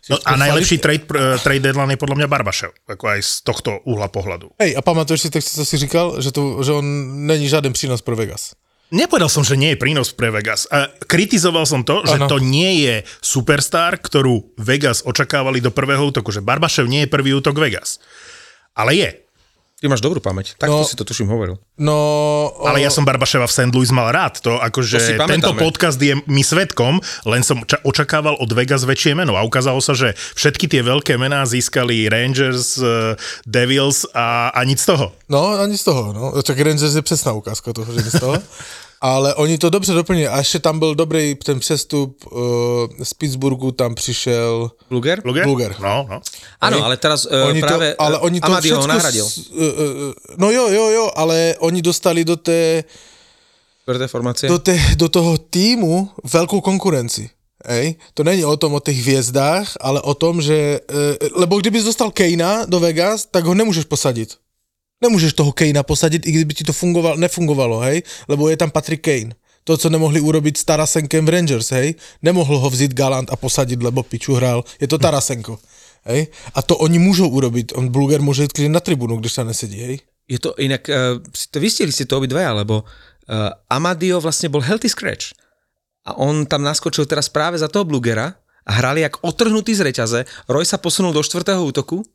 No 0.06 0.16
a 0.22 0.38
najlepší 0.38 0.78
trade, 0.78 1.02
pr- 1.02 1.34
trade 1.42 1.66
deadline 1.66 1.98
je 1.98 1.98
podľa 1.98 2.22
mňa 2.22 2.28
Barbašev, 2.30 2.70
ako 2.86 3.04
aj 3.10 3.18
z 3.26 3.32
tohto 3.42 3.70
uhla 3.90 4.06
pohľadu. 4.06 4.54
Hej, 4.62 4.78
a 4.78 4.80
pamatuješ 4.86 5.26
si, 5.26 5.28
tak 5.34 5.42
co 5.42 5.66
si 5.66 5.76
říkal, 5.82 6.22
že, 6.22 6.30
to, 6.30 6.62
že 6.62 6.78
on 6.78 6.86
není 7.26 7.50
žiaden 7.50 7.74
prínos 7.74 8.06
pro 8.06 8.14
Vegas. 8.14 8.54
Nepovedal 8.94 9.26
som, 9.26 9.42
že 9.42 9.58
nie 9.58 9.74
je 9.74 9.82
prínos 9.82 10.14
pre 10.14 10.30
Vegas. 10.30 10.70
A 10.70 10.86
kritizoval 11.10 11.66
som 11.66 11.82
to, 11.82 12.06
že 12.06 12.22
to 12.30 12.38
nie 12.38 12.86
je 12.86 13.02
superstar, 13.18 13.98
ktorú 13.98 14.54
Vegas 14.62 15.02
očakávali 15.02 15.58
do 15.58 15.74
prvého 15.74 16.06
útoku, 16.06 16.30
že 16.30 16.38
Barbašev 16.38 16.86
nie 16.86 17.02
je 17.02 17.10
prvý 17.10 17.34
útok 17.34 17.58
Vegas. 17.58 17.98
Ale 18.78 18.94
je. 18.94 19.25
Ty 19.76 19.92
máš 19.92 20.00
dobrú 20.00 20.24
pamäť. 20.24 20.56
Takto 20.56 20.72
No. 20.72 20.88
si 20.88 20.96
to 20.96 21.04
tuším 21.04 21.28
hovoril. 21.28 21.60
No, 21.76 21.96
Ale 22.64 22.80
ja 22.80 22.88
som 22.88 23.04
Barbaševa 23.04 23.44
v 23.44 23.52
St. 23.52 23.68
Louis 23.70 23.92
mal 23.92 24.08
rád. 24.08 24.40
To 24.40 24.56
akože 24.56 25.20
To 25.20 25.28
tento 25.28 25.52
podcast 25.52 26.00
je 26.00 26.16
mi 26.24 26.40
svetkom, 26.40 26.96
len 27.24 27.44
som 27.44 27.60
ča- 27.60 27.84
očakával 27.84 28.40
od 28.40 28.48
Vegas 28.48 28.88
väčšie 28.88 29.12
meno. 29.12 29.36
A 29.36 29.44
ukázalo 29.44 29.76
sa, 29.78 29.92
že 29.92 30.16
všetky 30.32 30.64
tie 30.66 30.80
veľké 30.80 31.20
mená 31.20 31.44
získali 31.44 32.08
Rangers, 32.08 32.80
eh, 32.80 33.20
Devils 33.44 34.08
a, 34.10 34.48
a 34.48 34.64
nic 34.64 34.80
z 34.80 34.96
toho. 34.96 35.12
No, 35.28 35.60
ani 35.60 35.76
z 35.76 35.84
toho, 35.84 36.02
no. 36.10 36.32
Tak 36.40 36.56
Rangers 36.56 36.96
je 36.96 37.04
přesná 37.04 37.36
ukázka 37.36 37.76
toho, 37.76 37.92
že 37.92 38.00
nie 38.00 38.10
z 38.10 38.16
toho. 38.16 38.40
Ale 39.00 39.34
oni 39.34 39.58
to 39.58 39.70
dobře 39.70 39.92
doplnili. 39.92 40.28
A 40.28 40.38
ještě 40.38 40.58
tam 40.58 40.78
byl 40.78 40.94
dobrý 40.94 41.34
ten 41.34 41.60
přestup 41.60 42.26
uh, 42.32 42.40
z 43.02 43.14
Pittsburghu, 43.14 43.72
tam 43.72 43.94
přišel 43.94 44.70
Luger? 44.90 45.22
Luger? 45.24 45.46
Luger. 45.46 45.76
No, 45.80 46.06
no. 46.10 46.20
Áno, 46.60 46.84
ale 46.84 46.96
teraz 46.96 47.28
uh, 47.28 47.52
oni 47.52 47.60
práve 47.60 47.92
to, 47.92 48.02
ale 48.02 48.16
oni 48.18 48.40
to 48.40 48.46
Amadio 48.46 48.80
ho 48.80 48.86
nahradil. 48.86 49.28
S, 49.28 49.52
uh, 49.52 49.60
uh, 49.60 50.12
no 50.36 50.50
jo, 50.50 50.68
jo, 50.72 50.84
jo, 50.88 51.04
ale 51.16 51.54
oni 51.60 51.82
dostali 51.82 52.24
do, 52.24 52.36
té, 52.36 52.84
Tvrdé 53.84 54.08
formácie. 54.08 54.48
do, 54.48 54.58
té, 54.58 54.80
do 54.96 55.08
toho 55.08 55.38
týmu 55.38 56.10
velkou 56.24 56.60
konkurenci. 56.60 57.30
Ej? 57.64 57.94
To 58.14 58.24
není 58.24 58.44
o 58.44 58.56
tom, 58.56 58.74
o 58.74 58.80
těch 58.80 58.96
hvězdách, 58.96 59.76
ale 59.80 60.00
o 60.00 60.14
tom, 60.14 60.42
že... 60.42 60.80
Uh, 60.88 61.40
lebo 61.40 61.60
kdybys 61.60 61.84
dostal 61.84 62.10
Kejna 62.10 62.64
do 62.64 62.80
Vegas, 62.80 63.26
tak 63.26 63.44
ho 63.44 63.54
nemůžeš 63.54 63.84
posadit. 63.84 64.34
Nemůžeš 65.02 65.32
toho 65.32 65.52
Kejna 65.52 65.82
posadit, 65.82 66.26
i 66.26 66.32
kdyby 66.32 66.54
ti 66.54 66.64
to 66.64 66.72
fungovalo, 66.72 67.16
nefungovalo, 67.16 67.80
hej? 67.80 68.02
Lebo 68.28 68.48
je 68.48 68.56
tam 68.56 68.70
Patrick 68.70 69.04
Kane. 69.04 69.36
To, 69.66 69.76
co 69.76 69.90
nemohli 69.90 70.20
urobiť 70.20 70.56
s 70.56 70.64
Tarasenkem 70.64 71.26
v 71.26 71.28
Rangers, 71.28 71.74
hej? 71.74 71.94
Nemohl 72.22 72.58
ho 72.58 72.70
vzít 72.70 72.94
Galant 72.94 73.28
a 73.30 73.36
posadit, 73.36 73.82
lebo 73.82 74.02
piču 74.02 74.34
hrál. 74.34 74.64
Je 74.80 74.88
to 74.88 74.98
Tarasenko. 74.98 75.58
Hej? 76.06 76.26
A 76.54 76.62
to 76.62 76.76
oni 76.76 76.98
můžou 76.98 77.28
urobiť. 77.28 77.74
On 77.74 77.88
Bluger 77.88 78.22
môže 78.22 78.42
jít 78.42 78.52
klidně 78.52 78.72
na 78.72 78.80
tribunu, 78.80 79.16
když 79.16 79.32
sa 79.32 79.44
nesedí, 79.44 79.80
hej? 79.82 79.98
Je 80.28 80.38
to 80.38 80.54
inak, 80.58 80.88
uh, 80.88 81.22
to 81.50 81.60
vystihli 81.60 81.92
ste 81.92 82.06
to 82.06 82.18
obidvaja, 82.18 82.50
lebo 82.50 82.82
uh, 82.82 83.50
Amadio 83.70 84.18
vlastne 84.18 84.50
bol 84.50 84.62
healthy 84.62 84.90
scratch. 84.90 85.34
A 86.06 86.18
on 86.18 86.46
tam 86.46 86.62
naskočil 86.62 87.06
teraz 87.06 87.30
práve 87.30 87.58
za 87.58 87.66
toho 87.66 87.86
Blugera 87.86 88.38
a 88.66 88.70
hrali 88.74 89.02
jak 89.02 89.22
otrhnutý 89.22 89.74
z 89.74 89.86
reťaze. 89.86 90.20
Roy 90.50 90.66
sa 90.66 90.78
posunul 90.78 91.14
do 91.14 91.22
štvrtého 91.22 91.62
útoku. 91.62 92.06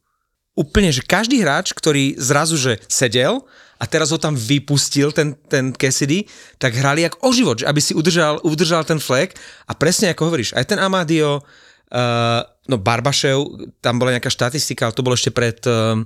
Úplne, 0.51 0.91
že 0.91 1.07
každý 1.07 1.39
hráč, 1.39 1.71
ktorý 1.71 2.19
zrazu, 2.19 2.59
že 2.59 2.83
sedel 2.91 3.39
a 3.79 3.87
teraz 3.87 4.11
ho 4.11 4.19
tam 4.19 4.35
vypustil, 4.35 5.15
ten, 5.15 5.33
ten 5.47 5.71
Cassidy, 5.71 6.27
tak 6.59 6.75
hrali 6.75 7.07
jak 7.07 7.17
o 7.23 7.31
život, 7.31 7.63
že 7.63 7.65
aby 7.71 7.81
si 7.81 7.95
udržal, 7.95 8.43
udržal 8.43 8.83
ten 8.83 8.99
flag 8.99 9.31
a 9.65 9.71
presne 9.73 10.11
ako 10.11 10.27
hovoríš, 10.27 10.53
aj 10.53 10.69
ten 10.69 10.77
Amadio, 10.77 11.39
uh, 11.39 12.41
no 12.67 12.75
Barbašev, 12.77 13.71
tam 13.79 13.97
bola 13.97 14.19
nejaká 14.19 14.29
štatistika, 14.29 14.91
ale 14.91 14.93
to 14.93 15.01
bolo 15.07 15.15
ešte 15.15 15.31
pred, 15.31 15.57
uh, 15.65 15.97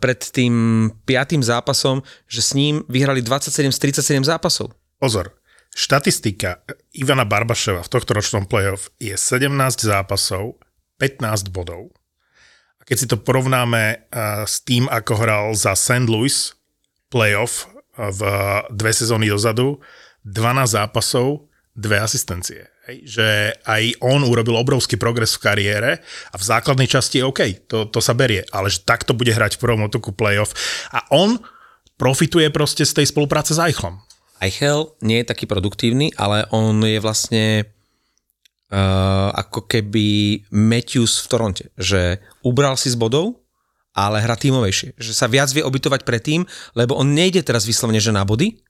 pred 0.00 0.18
tým 0.18 0.88
piatým 1.04 1.44
zápasom, 1.44 2.00
že 2.26 2.40
s 2.40 2.56
ním 2.56 2.82
vyhrali 2.88 3.20
27 3.22 3.70
z 3.70 3.78
37 4.00 4.24
zápasov. 4.24 4.72
Pozor. 4.96 5.36
Štatistika 5.70 6.66
Ivana 6.98 7.22
Barbaševa 7.22 7.86
v 7.86 7.92
tohto 7.92 8.18
ročnom 8.18 8.42
playoff 8.50 8.90
je 8.98 9.14
17 9.14 9.54
zápasov, 9.78 10.58
15 10.98 11.54
bodov. 11.54 11.94
Keď 12.90 12.96
si 12.98 13.06
to 13.06 13.22
porovnáme 13.22 14.10
uh, 14.10 14.42
s 14.42 14.66
tým, 14.66 14.90
ako 14.90 15.12
hral 15.14 15.46
za 15.54 15.78
St. 15.78 16.10
Louis 16.10 16.34
playoff 17.06 17.70
uh, 17.70 18.10
v 18.10 18.20
dve 18.74 18.90
sezóny 18.90 19.30
dozadu, 19.30 19.78
12 20.26 20.74
zápasov, 20.74 21.46
dve 21.78 22.02
asistencie. 22.02 22.66
Hej, 22.90 22.96
že 23.06 23.28
aj 23.62 24.02
on 24.02 24.26
urobil 24.26 24.58
obrovský 24.58 24.98
progres 24.98 25.38
v 25.38 25.42
kariére 25.46 25.90
a 26.02 26.34
v 26.34 26.42
základnej 26.42 26.90
časti 26.90 27.22
je 27.22 27.28
OK, 27.30 27.40
to, 27.70 27.86
to 27.86 28.02
sa 28.02 28.10
berie, 28.10 28.42
ale 28.50 28.66
že 28.66 28.82
takto 28.82 29.14
bude 29.14 29.30
hrať 29.30 29.54
v 29.54 29.62
prvom 29.62 29.86
otoku 29.86 30.10
playoff 30.10 30.50
a 30.90 31.06
on 31.14 31.38
profituje 31.94 32.50
proste 32.50 32.82
z 32.82 32.98
tej 32.98 33.06
spolupráce 33.14 33.54
s 33.54 33.62
Eichlom. 33.62 34.02
Eichel 34.40 34.96
nie 35.04 35.20
je 35.20 35.30
taký 35.30 35.44
produktívny, 35.44 36.16
ale 36.16 36.48
on 36.50 36.80
je 36.80 36.98
vlastne 36.98 37.68
uh, 38.70 39.34
ako 39.34 39.66
keby 39.66 40.40
Matthews 40.54 41.20
v 41.22 41.26
Toronte, 41.26 41.64
že 41.74 42.22
ubral 42.46 42.78
si 42.78 42.90
z 42.90 42.96
bodov, 42.96 43.42
ale 43.92 44.22
hra 44.22 44.38
tímovejšie. 44.38 44.96
Že 44.96 45.12
sa 45.12 45.26
viac 45.26 45.50
vie 45.50 45.66
obytovať 45.66 46.06
predtým, 46.06 46.46
lebo 46.78 46.94
on 46.94 47.10
nejde 47.10 47.42
teraz 47.42 47.66
vyslovene, 47.66 47.98
že 47.98 48.14
na 48.14 48.22
body, 48.22 48.62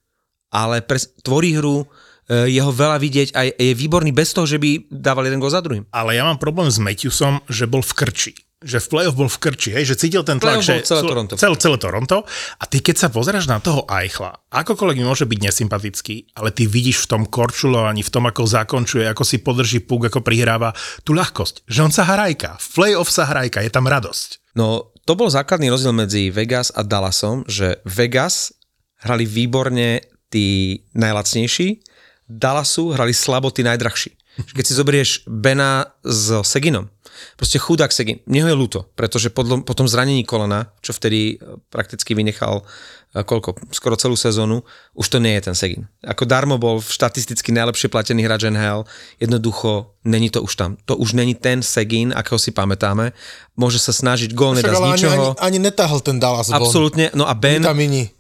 ale 0.51 0.81
pre, 0.83 0.99
tvorí 1.23 1.55
hru, 1.55 1.85
uh, 1.85 2.49
jeho 2.49 2.73
veľa 2.73 2.97
vidieť 2.99 3.29
a 3.37 3.41
je 3.47 3.73
výborný 3.77 4.11
bez 4.11 4.33
toho, 4.33 4.49
že 4.49 4.59
by 4.59 4.91
dával 4.91 5.29
jeden 5.29 5.39
gol 5.39 5.53
za 5.53 5.61
druhým. 5.63 5.85
Ale 5.93 6.17
ja 6.17 6.25
mám 6.25 6.41
problém 6.41 6.73
s 6.73 6.81
Matthewsom, 6.81 7.45
že 7.47 7.69
bol 7.69 7.85
v 7.85 7.93
krči. 7.95 8.33
Že 8.61 8.77
v 8.77 8.89
play-off 8.93 9.17
bol 9.17 9.33
v 9.33 9.41
krči, 9.41 9.73
hej, 9.73 9.89
že 9.89 9.97
cítil 9.97 10.21
ten 10.21 10.37
tlak, 10.37 10.61
že 10.61 10.85
celé 10.85 11.01
Toronto. 11.01 11.33
Celé, 11.33 11.57
celé 11.57 11.77
Toronto. 11.81 12.29
A 12.61 12.65
ty 12.69 12.85
keď 12.85 12.97
sa 13.01 13.09
pozeraš 13.09 13.49
na 13.49 13.57
toho 13.57 13.89
Eichla, 13.89 14.37
akokoľvek 14.53 15.01
môže 15.01 15.25
byť 15.25 15.39
nesympatický, 15.41 16.37
ale 16.37 16.53
ty 16.53 16.69
vidíš 16.69 17.09
v 17.09 17.17
tom 17.17 17.23
korčulovaní, 17.25 18.05
v 18.05 18.13
tom, 18.13 18.29
ako 18.29 18.45
zakončuje, 18.45 19.09
ako 19.09 19.25
si 19.25 19.41
podrží 19.41 19.81
puk, 19.81 20.13
ako 20.13 20.21
prihráva 20.21 20.77
tú 21.09 21.17
ľahkosť. 21.17 21.65
Že 21.73 21.81
on 21.89 21.93
sa 21.97 22.05
hrajka. 22.05 22.61
V 22.61 22.67
play-off 22.77 23.09
sa 23.09 23.25
hrajka, 23.33 23.65
je 23.65 23.73
tam 23.73 23.89
radosť. 23.89 24.53
No, 24.53 24.93
to 25.09 25.17
bol 25.17 25.33
základný 25.33 25.73
rozdiel 25.73 25.97
medzi 25.97 26.29
Vegas 26.29 26.69
a 26.77 26.85
Dallasom, 26.85 27.49
že 27.49 27.81
Vegas 27.89 28.53
hrali 29.01 29.25
výborne 29.25 30.05
tí 30.29 30.77
najlacnejší, 30.93 31.81
Dallasu 32.29 32.93
hrali 32.93 33.17
slabo 33.17 33.49
tí 33.49 33.65
najdrahší. 33.65 34.21
Keď 34.55 34.65
si 34.65 34.77
zoberieš 34.77 35.11
Bena 35.27 35.97
s 36.05 36.45
Seginom, 36.47 36.93
proste 37.37 37.59
chudák 37.61 37.93
Segin, 37.93 38.21
mne 38.27 38.47
ho 38.47 38.49
je 38.53 38.61
ľúto, 38.61 38.81
pretože 38.95 39.33
po, 39.33 39.43
dlom- 39.43 39.65
po 39.65 39.75
tom 39.75 39.89
zranení 39.89 40.23
kolena, 40.25 40.73
čo 40.85 40.93
vtedy 40.93 41.37
e, 41.37 41.57
prakticky 41.69 42.13
vynechal 42.13 42.63
koľko, 43.11 43.59
skoro 43.75 43.99
celú 43.99 44.15
sezónu, 44.15 44.63
už 44.95 45.07
to 45.11 45.19
nie 45.19 45.35
je 45.35 45.51
ten 45.51 45.57
Segin. 45.59 45.91
Ako 46.07 46.23
darmo 46.23 46.63
bol 46.63 46.79
štatisticky 46.79 47.51
najlepšie 47.51 47.91
platený 47.91 48.23
hráč 48.23 48.47
NHL, 48.47 48.87
jednoducho 49.19 49.99
není 50.07 50.31
to 50.31 50.39
už 50.39 50.55
tam. 50.55 50.71
To 50.87 50.95
už 50.95 51.19
není 51.19 51.35
ten 51.35 51.59
Segin, 51.59 52.15
akého 52.15 52.39
si 52.39 52.55
pamätáme. 52.55 53.11
Môže 53.59 53.83
sa 53.83 53.91
snažiť, 53.91 54.31
gól 54.31 54.55
nedá 54.55 54.71
z 54.71 54.79
ale 54.79 54.87
ani, 54.87 54.93
ničoho. 54.95 55.25
ani, 55.35 55.43
ani 55.43 55.59
netáhl 55.59 55.99
ten 55.99 56.23
Dallas. 56.23 56.55
Absolútne, 56.55 57.11
no 57.11 57.27
a 57.27 57.35
Ben, 57.35 57.67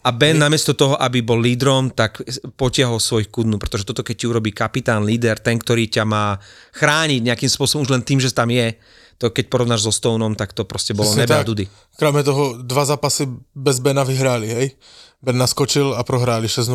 a 0.03 0.11
Ben 0.11 0.35
namiesto 0.35 0.75
toho, 0.75 0.99
aby 0.99 1.23
bol 1.23 1.39
lídrom, 1.39 1.95
tak 1.95 2.19
potiahol 2.59 2.99
svojich 2.99 3.31
kudnú, 3.31 3.63
pretože 3.63 3.87
toto 3.87 4.03
keď 4.03 4.15
ti 4.19 4.27
urobí 4.27 4.51
kapitán, 4.51 5.07
líder, 5.07 5.39
ten, 5.39 5.55
ktorý 5.55 5.87
ťa 5.87 6.03
má 6.03 6.43
chrániť 6.75 7.31
nejakým 7.31 7.51
spôsobom 7.51 7.87
už 7.87 7.95
len 7.95 8.03
tým, 8.03 8.19
že 8.19 8.35
tam 8.35 8.51
je, 8.51 8.75
to 9.21 9.29
keď 9.29 9.53
porovnáš 9.53 9.85
so 9.85 9.93
Stoneom, 9.93 10.33
tak 10.33 10.57
to 10.57 10.65
proste 10.65 10.97
bolo 10.97 11.13
Presne 11.13 11.29
nebe 11.29 11.37
a 11.37 11.45
tak. 11.45 11.49
dudy. 11.53 11.65
Kráme 12.01 12.25
toho 12.25 12.57
dva 12.65 12.89
zápasy 12.89 13.29
bez 13.53 13.77
Bena 13.85 14.01
vyhráli, 14.01 14.49
hej? 14.49 14.67
Ben 15.21 15.37
naskočil 15.37 15.93
a 15.93 16.01
prohráli 16.01 16.49
6-0. 16.49 16.73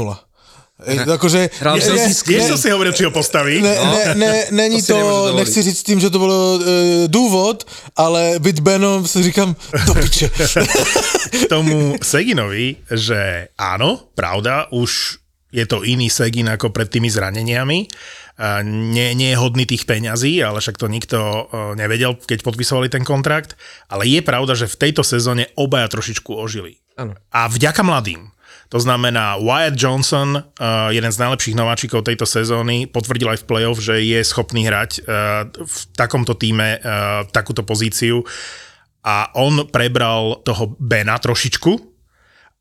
Ej, 0.76 1.08
akože, 1.08 1.56
Hral 1.64 1.80
ne- 1.80 1.88
som 1.88 1.96
ne- 1.96 2.12
si 2.12 2.52
som 2.60 2.72
hovoril, 2.76 2.92
či 2.92 3.08
ho 3.08 3.12
postaví. 3.16 3.64
Ne, 3.64 3.74
ne, 3.74 4.04
ne, 4.20 4.32
není 4.68 4.84
to 4.84 4.94
to, 4.94 5.36
nechci 5.40 5.64
říct 5.64 5.84
tým, 5.88 6.00
že 6.04 6.12
to 6.12 6.20
bylo 6.20 6.60
e, 6.60 6.64
důvod, 7.08 7.64
ale 7.96 8.36
byť 8.44 8.60
Benom 8.62 9.08
si 9.08 9.24
říkam, 9.24 9.56
do 9.88 9.94
piče. 9.96 10.30
k 11.32 11.48
tomu 11.54 11.96
Seginovi, 12.04 12.76
že 12.92 13.48
áno, 13.58 14.12
pravda, 14.20 14.68
už 14.76 15.18
je 15.56 15.64
to 15.64 15.88
iný 15.88 16.12
Segin 16.12 16.52
ako 16.52 16.76
pred 16.76 16.92
tými 16.92 17.08
zraneniami. 17.08 17.88
Nie, 18.68 19.16
nie 19.16 19.32
je 19.32 19.40
hodný 19.40 19.64
tých 19.64 19.88
peňazí, 19.88 20.44
ale 20.44 20.60
však 20.60 20.76
to 20.76 20.92
nikto 20.92 21.16
e, 21.16 21.42
nevedel, 21.80 22.20
keď 22.20 22.44
podpisovali 22.44 22.92
ten 22.92 23.08
kontrakt. 23.08 23.56
Ale 23.88 24.04
je 24.04 24.20
pravda, 24.20 24.60
že 24.60 24.68
v 24.68 24.76
tejto 24.76 25.08
sezóne 25.08 25.48
obaja 25.56 25.88
trošičku 25.88 26.36
ožili. 26.36 26.84
Áno. 27.00 27.16
A 27.32 27.48
vďaka 27.48 27.80
mladým. 27.80 28.36
To 28.74 28.82
znamená, 28.82 29.40
Wyatt 29.40 29.78
Johnson, 29.78 30.36
uh, 30.36 30.90
jeden 30.90 31.14
z 31.14 31.22
najlepších 31.22 31.56
nováčikov 31.56 32.02
tejto 32.02 32.26
sezóny, 32.26 32.90
potvrdil 32.90 33.30
aj 33.32 33.46
v 33.46 33.48
playoff, 33.48 33.78
že 33.78 34.02
je 34.02 34.20
schopný 34.26 34.68
hrať 34.68 35.06
uh, 35.06 35.46
v 35.54 35.78
takomto 35.94 36.34
týme 36.34 36.82
takúto 37.30 37.62
pozíciu 37.62 38.26
a 39.06 39.30
on 39.38 39.70
prebral 39.70 40.42
toho 40.42 40.74
Bena 40.82 41.22
trošičku 41.22 41.95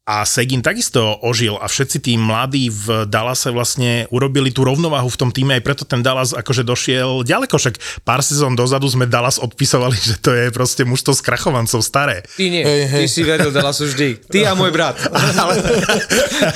A 0.04 0.28
Segin 0.28 0.61
takisto 0.61 1.16
ožil 1.25 1.56
a 1.56 1.64
všetci 1.64 1.96
tí 2.04 2.12
mladí 2.20 2.68
v 2.68 3.08
Dallase 3.08 3.49
vlastne 3.49 4.04
urobili 4.12 4.52
tú 4.52 4.61
rovnováhu 4.61 5.08
v 5.08 5.16
tom 5.16 5.32
týme, 5.32 5.56
aj 5.56 5.64
preto 5.64 5.88
ten 5.88 6.04
Dallas 6.04 6.37
akože 6.37 6.61
došiel 6.61 7.25
ďaleko, 7.25 7.56
však 7.56 8.04
pár 8.04 8.20
sezón 8.20 8.52
dozadu 8.52 8.84
sme 8.84 9.08
Dallas 9.08 9.40
odpisovali, 9.40 9.96
že 10.12 10.20
to 10.20 10.37
je 10.37 10.52
proste 10.52 10.84
mužstvo 10.84 11.16
s 11.16 11.25
krachovancov 11.25 11.80
staré. 11.80 12.20
Ty 12.37 12.44
nie, 12.52 12.61
Hej, 12.61 12.82
hej. 12.92 13.00
ty 13.00 13.08
si 13.08 13.25
veril 13.25 13.49
Dallasu 13.49 13.88
vždy. 13.88 14.28
Ty 14.28 14.38
a 14.44 14.52
môj 14.52 14.76
brat. 14.76 15.00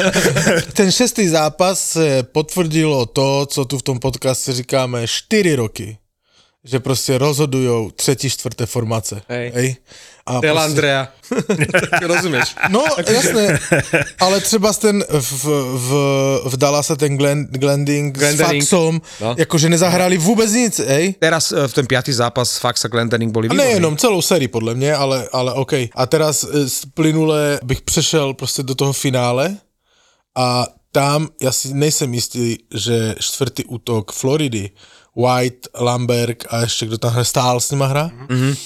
Ten 0.76 0.92
šestý 0.92 1.24
zápas 1.32 1.96
potvrdilo 2.28 3.08
to, 3.08 3.48
co 3.48 3.64
tu 3.64 3.80
v 3.80 3.82
tom 3.82 3.96
podcaste 3.96 4.52
říkáme 4.52 5.08
4 5.08 5.56
roky. 5.56 5.96
Že 6.70 6.80
prostě 6.80 7.18
rozhodujou 7.18 7.90
třetí, 7.90 8.30
čtvrté 8.30 8.66
formace. 8.66 9.22
Hej. 9.28 9.52
Hej. 9.54 9.76
A 10.26 10.40
Del 10.40 10.54
prostě, 10.54 10.70
Andrea. 10.70 11.08
Rozumieš? 12.02 12.54
no, 12.68 12.84
jasné, 13.12 13.58
ale 14.20 14.40
třeba 14.40 14.72
ten 14.72 15.04
v, 15.20 15.44
v, 15.75 15.90
v 16.44 16.56
Dallase 16.56 16.96
ten 16.96 17.16
Glen, 17.18 17.46
Glending, 17.50 18.16
s 18.16 18.18
Glendering. 18.20 18.62
Faxom, 18.62 19.00
No. 19.20 19.34
jakože 19.38 19.68
nezahráli 19.68 20.18
vůbec 20.18 20.52
nic, 20.52 20.78
hej. 20.78 21.14
Teraz 21.18 21.52
eh, 21.52 21.68
v 21.68 21.72
ten 21.75 21.87
piatý 21.87 22.12
zápas 22.12 22.58
Fax 22.58 22.84
a 22.84 22.88
Glendening 22.88 23.32
boli 23.32 23.48
výborní. 23.48 23.64
nejenom 23.64 23.96
celou 23.96 24.22
sérii 24.22 24.48
podle 24.48 24.75
mě, 24.75 24.94
ale, 24.94 25.28
ale 25.32 25.52
OK. 25.52 25.72
A 25.94 26.06
teraz 26.06 26.44
e, 26.44 26.68
z 26.68 26.82
plynule 26.94 27.60
bych 27.64 27.80
přešel 27.80 28.34
prostě 28.34 28.62
do 28.62 28.75
toho 28.75 28.92
finále 28.92 29.56
a 30.37 30.66
tam 30.92 31.28
já 31.42 31.52
si 31.52 31.75
nejsem 31.75 32.14
jistý, 32.14 32.56
že 32.75 33.14
čtvrtý 33.20 33.64
útok 33.64 34.12
Floridy, 34.12 34.70
White, 35.18 35.68
Lamberg 35.75 36.44
a 36.50 36.60
ještě 36.60 36.87
kdo 36.87 36.98
tam 36.98 37.10
hraje, 37.10 37.25
stál 37.25 37.60
s 37.60 37.70
nima 37.70 37.87
hra, 37.87 38.10
mm-hmm. 38.28 38.56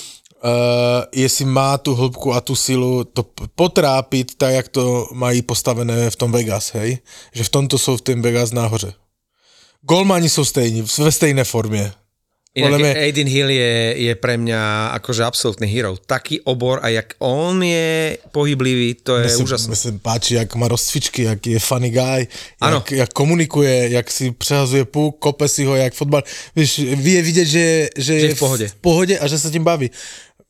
Uh, 0.44 1.04
jestli 1.14 1.44
má 1.44 1.78
tu 1.78 1.94
hĺbku 1.94 2.34
a 2.34 2.40
tu 2.40 2.56
silu 2.56 3.04
to 3.04 3.26
potrápit 3.54 4.34
tak, 4.34 4.52
jak 4.54 4.68
to 4.68 5.08
mají 5.12 5.42
postavené 5.42 6.10
v 6.10 6.16
tom 6.16 6.32
Vegas, 6.32 6.74
hej? 6.74 6.98
Že 7.32 7.44
v 7.44 7.48
tomto 7.48 7.78
jsou 7.78 7.96
v 7.96 8.00
tom 8.00 8.22
Vegas 8.22 8.52
nahoře. 8.52 8.94
Golmani 9.82 10.28
jsou 10.28 10.44
stejní, 10.44 10.82
ve 10.98 11.12
stejné 11.12 11.44
formě. 11.44 11.92
Inak 12.52 12.84
mňa- 12.84 12.96
Aiden 13.00 13.28
Hill 13.32 13.48
je, 13.48 13.72
je 13.96 14.12
pre 14.12 14.36
mňa 14.36 14.60
akože 15.00 15.24
absolútny 15.24 15.64
hero. 15.64 15.96
Taký 15.96 16.44
obor 16.44 16.84
a 16.84 16.92
jak 16.92 17.16
on 17.18 17.64
je 17.64 18.20
pohyblivý, 18.28 19.00
to 19.00 19.16
je 19.16 19.24
Mne 19.24 19.40
úžasné. 19.40 19.72
mne 19.72 19.78
sa 19.80 19.88
páči, 19.96 20.36
jak 20.36 20.52
má 20.52 20.68
rozcvičky, 20.68 21.24
jak 21.24 21.40
je 21.40 21.56
funny 21.56 21.88
guy, 21.88 22.28
Ano. 22.60 22.84
jak, 22.84 22.92
jak 22.92 23.10
komunikuje, 23.10 23.96
jak 23.96 24.04
si 24.04 24.36
přehazuje 24.36 24.84
puk, 24.84 25.16
kope 25.16 25.48
si 25.48 25.64
ho, 25.64 25.72
jak 25.72 25.96
fotbal. 25.96 26.20
Víš, 26.52 26.84
vie 26.92 27.24
vidieť, 27.24 27.48
že, 27.48 27.64
že, 27.96 28.14
Že 28.20 28.28
je 28.28 28.36
v 28.36 28.38
pohode. 28.38 28.66
v 28.68 28.76
pohode 28.76 29.14
a 29.16 29.24
že 29.24 29.40
sa 29.40 29.48
tím 29.48 29.64
baví. 29.64 29.88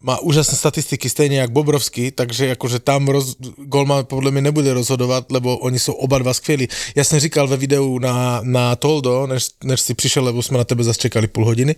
Má 0.03 0.19
úžasné 0.19 0.59
statistiky, 0.59 1.09
stejně 1.09 1.39
jak 1.39 1.51
Bobrovský, 1.51 2.11
takže 2.11 2.47
jakože 2.47 2.79
tam 2.79 3.09
roz, 3.09 3.37
Golman 3.57 4.05
podle 4.05 4.31
mě 4.31 4.43
nebude 4.43 4.75
rozhodovat, 4.75 5.33
lebo 5.33 5.59
oni 5.59 5.79
jsou 5.79 5.93
oba 5.93 6.19
dva 6.19 6.35
skvělí. 6.35 6.69
Já 6.95 7.05
jsem 7.05 7.21
říkal 7.21 7.49
ve 7.49 7.57
videu 7.57 7.99
na, 7.99 8.41
na 8.43 8.77
Toldo, 8.77 9.27
než, 9.27 9.49
než 9.65 9.81
si 9.81 9.95
přišel, 9.95 10.25
lebo 10.25 10.43
jsme 10.43 10.59
na 10.59 10.65
tebe 10.65 10.85
zase 10.85 10.99
čekali 10.99 11.27
půl 11.27 11.45
hodiny, 11.45 11.77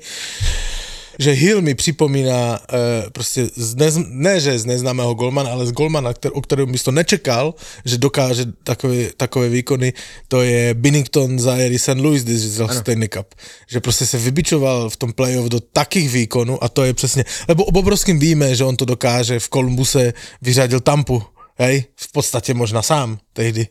že 1.19 1.33
Hill 1.33 1.63
mi 1.63 1.75
připomíná 1.75 2.59
e, 2.59 3.11
prostě 3.11 3.49
z 3.57 3.75
nez, 3.75 3.99
ne, 4.09 4.41
že 4.41 4.59
z 4.59 4.65
neznámého 4.65 5.15
golmana, 5.15 5.51
ale 5.51 5.67
z 5.67 5.73
golmana, 5.73 6.13
kter, 6.13 6.31
o 6.35 6.41
kterém 6.41 6.73
bys 6.73 6.83
to 6.83 6.91
nečekal, 6.91 7.55
že 7.85 7.99
dokáže 7.99 8.45
takové, 8.65 8.97
takové 9.17 9.49
výkony, 9.49 9.93
to 10.29 10.43
je 10.43 10.75
Binnington 10.75 11.39
za 11.39 11.57
éry 11.57 11.79
St. 11.79 11.99
Louis, 11.99 12.25
když 12.25 12.37
vzal 12.37 12.69
Stanley 12.69 13.09
Cup. 13.09 13.35
Že 13.69 13.81
prostě 13.81 14.07
se 14.07 14.19
vybičoval 14.19 14.91
v 14.91 14.97
tom 14.97 15.13
playoff 15.13 15.49
do 15.49 15.61
takých 15.61 16.11
výkonů 16.11 16.65
a 16.65 16.69
to 16.69 16.85
je 16.85 16.95
přesně, 16.95 17.25
lebo 17.49 17.65
o 17.65 17.73
Bobrovským 17.73 18.19
víme, 18.19 18.55
že 18.55 18.65
on 18.65 18.77
to 18.77 18.85
dokáže, 18.85 19.39
v 19.39 19.49
Kolumbuse 19.49 20.13
vyřadil 20.43 20.81
Tampu, 20.81 21.23
hej, 21.59 21.85
v 21.97 22.13
podstatě 22.13 22.55
možná 22.55 22.83
sám 22.83 23.19
tehdy, 23.33 23.67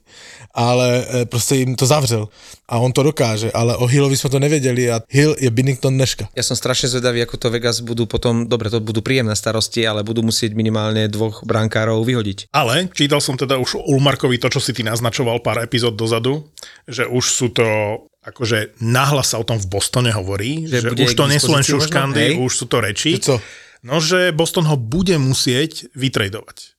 ale 0.54 1.06
e, 1.22 1.26
prostě 1.26 1.56
jim 1.56 1.76
to 1.76 1.86
zavřel 1.86 2.28
a 2.70 2.80
on 2.80 2.92
to 2.92 3.04
dokáže, 3.04 3.52
ale 3.52 3.76
o 3.78 3.86
Hillovi 3.86 4.18
jsme 4.18 4.30
to 4.30 4.40
nevěděli 4.40 4.92
a 4.92 5.02
Hill 5.10 5.36
je 5.40 5.50
Binnington 5.50 5.94
dneška. 5.94 6.28
Ja 6.36 6.44
som 6.44 6.56
strašne 6.56 6.90
zvedavý, 6.90 7.22
ako 7.24 7.38
to 7.38 7.48
Vegas 7.52 7.84
budú 7.84 8.08
potom, 8.08 8.48
dobre, 8.48 8.72
to 8.72 8.80
budú 8.80 9.04
príjemné 9.04 9.36
starosti, 9.36 9.84
ale 9.84 10.04
budú 10.04 10.24
musieť 10.24 10.56
minimálne 10.56 11.12
dvoch 11.12 11.44
brankárov 11.44 12.02
vyhodiť. 12.04 12.54
Ale 12.56 12.88
čítal 12.96 13.20
som 13.20 13.36
teda 13.36 13.60
už 13.60 13.78
Ulmarkovi 13.78 14.40
to, 14.40 14.48
čo 14.50 14.64
si 14.64 14.72
ty 14.72 14.82
naznačoval 14.84 15.44
pár 15.44 15.60
epizód 15.62 15.96
dozadu, 16.00 16.48
že 16.88 17.04
už 17.08 17.26
sú 17.26 17.48
to 17.52 17.66
akože 18.24 18.80
nahlas 18.80 19.36
sa 19.36 19.38
o 19.40 19.48
tom 19.48 19.60
v 19.60 19.68
Bostone 19.68 20.12
hovorí, 20.16 20.64
Že 20.72 20.96
že, 20.96 21.04
už 21.04 21.14
to 21.20 21.28
nie 21.28 21.40
sú 21.44 21.52
len 21.52 21.64
šuškandy, 21.64 22.40
už 22.40 22.54
sú 22.56 22.66
to 22.72 22.80
reči. 22.80 23.20
Že? 23.20 23.44
No, 23.84 24.00
že 24.00 24.32
Boston 24.32 24.64
ho 24.72 24.80
bude 24.80 25.20
musieť 25.20 25.92
vytredovať. 25.92 26.73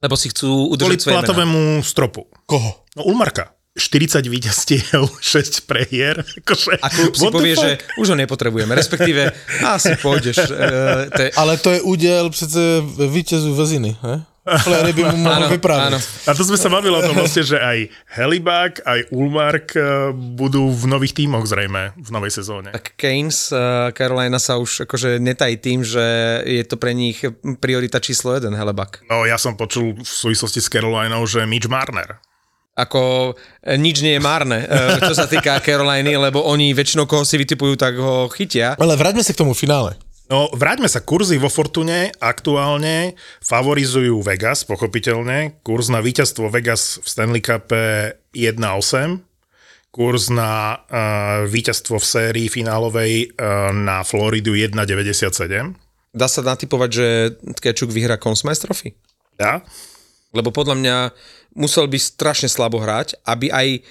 Lebo 0.00 0.16
si 0.16 0.32
chcú 0.32 0.48
Kvôli 0.48 0.96
udržať 0.96 1.00
mená. 1.06 1.14
platovému 1.20 1.60
stropu. 1.84 2.24
Koho? 2.48 2.84
No 2.96 3.04
Ulmarka. 3.04 3.52
40 3.78 4.26
víťazstiev, 4.26 4.98
6 5.20 5.60
prehier. 5.70 6.24
Akože, 6.42 6.82
A 6.82 6.88
klub 6.90 7.14
si 7.16 7.26
povie, 7.30 7.54
fuck? 7.54 7.62
že 7.64 7.70
už 8.02 8.06
ho 8.12 8.16
nepotrebujeme, 8.18 8.74
respektíve 8.74 9.30
asi 9.76 9.94
pôjdeš. 9.94 10.36
Uh, 10.50 11.06
to 11.14 11.22
je, 11.22 11.30
Ale 11.38 11.54
to 11.56 11.70
je 11.70 11.80
úděl 11.80 12.30
přece 12.30 12.60
vítězů 13.08 13.54
Veziny, 13.54 13.96
ne? 14.02 14.26
Flery 14.58 14.92
by 14.92 15.02
mu 15.12 15.48
vyprávět. 15.48 15.86
áno. 15.86 15.98
A 16.26 16.34
to 16.34 16.42
sme 16.44 16.58
sa 16.58 16.68
bavili 16.68 16.94
o 16.94 17.02
tom 17.02 17.14
vlastne, 17.14 17.42
že 17.46 17.58
aj 17.58 17.88
Helibak, 18.10 18.82
aj 18.82 19.10
Ulmark 19.14 19.76
eh, 19.76 20.10
budú 20.14 20.70
v 20.70 20.84
nových 20.90 21.14
tímoch 21.14 21.46
zrejme 21.46 21.94
v 21.96 22.08
novej 22.10 22.32
sezóne. 22.34 22.70
tak 22.70 22.94
Keynes, 22.96 23.52
uh, 23.52 23.90
Carolina 23.94 24.38
sa 24.38 24.58
už 24.58 24.86
akože 24.86 25.18
netají 25.18 25.56
tým, 25.56 25.84
že 25.84 26.02
je 26.46 26.62
to 26.66 26.76
pre 26.76 26.94
nich 26.94 27.22
priorita 27.60 27.98
číslo 28.02 28.34
jeden, 28.34 28.54
Helebak. 28.54 29.02
No 29.10 29.24
ja 29.26 29.38
som 29.38 29.56
počul 29.56 29.98
v 29.98 30.06
súvislosti 30.06 30.60
s 30.60 30.68
Carolinou, 30.68 31.26
že 31.26 31.46
Mitch 31.46 31.68
Marner. 31.68 32.18
Ako 32.78 33.34
e, 33.60 33.76
nič 33.76 34.00
nie 34.00 34.16
je 34.16 34.22
márne, 34.22 34.64
čo 35.04 35.12
sa 35.12 35.28
týka 35.28 35.60
Caroliny, 35.60 36.16
lebo 36.16 36.40
oni 36.46 36.72
väčšinou 36.72 37.04
koho 37.04 37.26
si 37.28 37.36
vytipujú, 37.36 37.76
tak 37.76 37.98
ho 37.98 38.30
chytia. 38.32 38.78
Ale 38.80 38.96
vraťme 38.96 39.20
se 39.20 39.34
k 39.36 39.40
tomu 39.42 39.52
finále. 39.52 39.98
No, 40.30 40.46
vráťme 40.54 40.86
sa, 40.86 41.02
kurzy 41.02 41.42
vo 41.42 41.50
Fortune 41.50 42.14
aktuálne 42.22 43.18
favorizujú 43.42 44.22
Vegas, 44.22 44.62
pochopiteľne. 44.62 45.58
Kurz 45.66 45.90
na 45.90 45.98
víťazstvo 45.98 46.46
Vegas 46.54 47.02
v 47.02 47.06
Stanley 47.10 47.42
Cup 47.42 47.74
1.8, 47.74 48.30
kurz 49.90 50.30
na 50.30 50.78
uh, 50.86 51.50
víťazstvo 51.50 51.98
v 51.98 52.06
sérii 52.06 52.46
finálovej 52.46 53.34
uh, 53.34 53.74
na 53.74 54.06
Floridu 54.06 54.54
1.97. 54.54 55.74
Dá 56.14 56.26
sa 56.30 56.46
natypovať, 56.46 56.90
že 56.94 57.06
Tkečuk 57.58 57.90
vyhrá 57.90 58.14
Consmice 58.14 58.62
Trophy? 58.62 58.94
Dá? 59.34 59.66
Lebo 60.30 60.54
podľa 60.54 60.78
mňa 60.78 60.96
musel 61.58 61.90
by 61.90 61.98
strašne 61.98 62.46
slabo 62.46 62.78
hrať, 62.78 63.18
aby 63.26 63.50
aj 63.50 63.82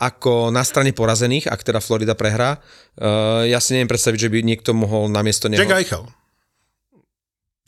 ako 0.00 0.48
na 0.48 0.64
strane 0.64 0.96
porazených, 0.96 1.52
ak 1.52 1.60
teda 1.60 1.84
Florida 1.84 2.16
prehrá, 2.16 2.56
uh, 2.56 3.44
ja 3.44 3.60
si 3.60 3.76
neviem 3.76 3.92
predstaviť, 3.92 4.18
že 4.26 4.32
by 4.32 4.38
niekto 4.40 4.72
mohol 4.72 5.12
namiesto 5.12 5.52
neho... 5.52 5.60
Jack 5.60 5.76
Eichel. 5.76 6.08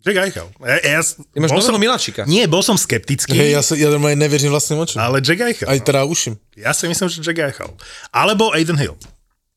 Jack 0.03 0.19
Eichel. 0.19 0.49
Ja, 0.59 0.99
ja, 0.99 1.01
Ty 1.05 1.39
máš 1.39 1.51
bol 1.55 1.63
som, 1.63 1.79
Miláčika. 1.79 2.27
nie, 2.27 2.43
bol 2.51 2.65
som 2.65 2.75
skeptický, 2.75 3.39
Hej, 3.39 3.51
ja, 3.55 3.61
sa, 3.63 3.79
ja 3.79 3.87
normálne 3.87 4.19
neverím 4.19 4.51
vlastným 4.51 4.83
očom. 4.83 4.99
ale 4.99 5.23
Jack 5.23 5.45
Eichel. 5.47 5.69
Aj 5.71 5.79
teda 5.79 6.03
uším. 6.09 6.35
Ja 6.59 6.75
si 6.75 6.91
myslím, 6.91 7.07
že 7.07 7.23
Jack 7.23 7.39
Eichel. 7.39 7.71
Alebo 8.11 8.51
Aiden 8.51 8.81
Hill. 8.81 8.99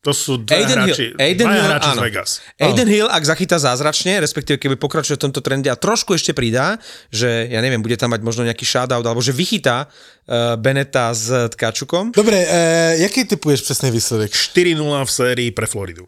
To 0.06 0.14
sú 0.14 0.46
dva 0.46 0.62
Aiden 0.62 0.78
hráči, 0.86 1.06
Hill, 1.10 1.18
Aiden 1.18 1.50
Hill, 1.50 1.66
hráči 1.66 1.90
z 1.90 1.98
áno. 1.98 2.04
Vegas. 2.06 2.30
Aiden 2.62 2.90
Hill, 2.94 3.10
ak 3.10 3.24
zachytá 3.26 3.58
zázračne, 3.58 4.22
respektíve 4.22 4.62
keby 4.62 4.78
pokračuje 4.78 5.18
v 5.18 5.24
tomto 5.26 5.42
trende 5.42 5.66
a 5.66 5.74
trošku 5.74 6.14
ešte 6.14 6.30
pridá, 6.38 6.78
že 7.10 7.50
ja 7.50 7.58
neviem, 7.58 7.82
bude 7.82 7.98
tam 7.98 8.14
mať 8.14 8.22
možno 8.22 8.46
nejaký 8.46 8.70
shoutout, 8.70 9.02
alebo 9.02 9.18
že 9.18 9.34
vychytá 9.34 9.90
uh, 9.90 10.54
Beneta 10.62 11.10
s 11.10 11.50
Tkačukom. 11.58 12.14
Dobre, 12.14 12.38
e, 12.38 13.02
jaký 13.02 13.26
typuješ 13.26 13.66
přesný 13.66 13.90
výsledek? 13.90 14.30
4-0 14.30 14.78
v 14.78 15.12
sérii 15.12 15.50
pre 15.50 15.66
Floridu. 15.66 16.06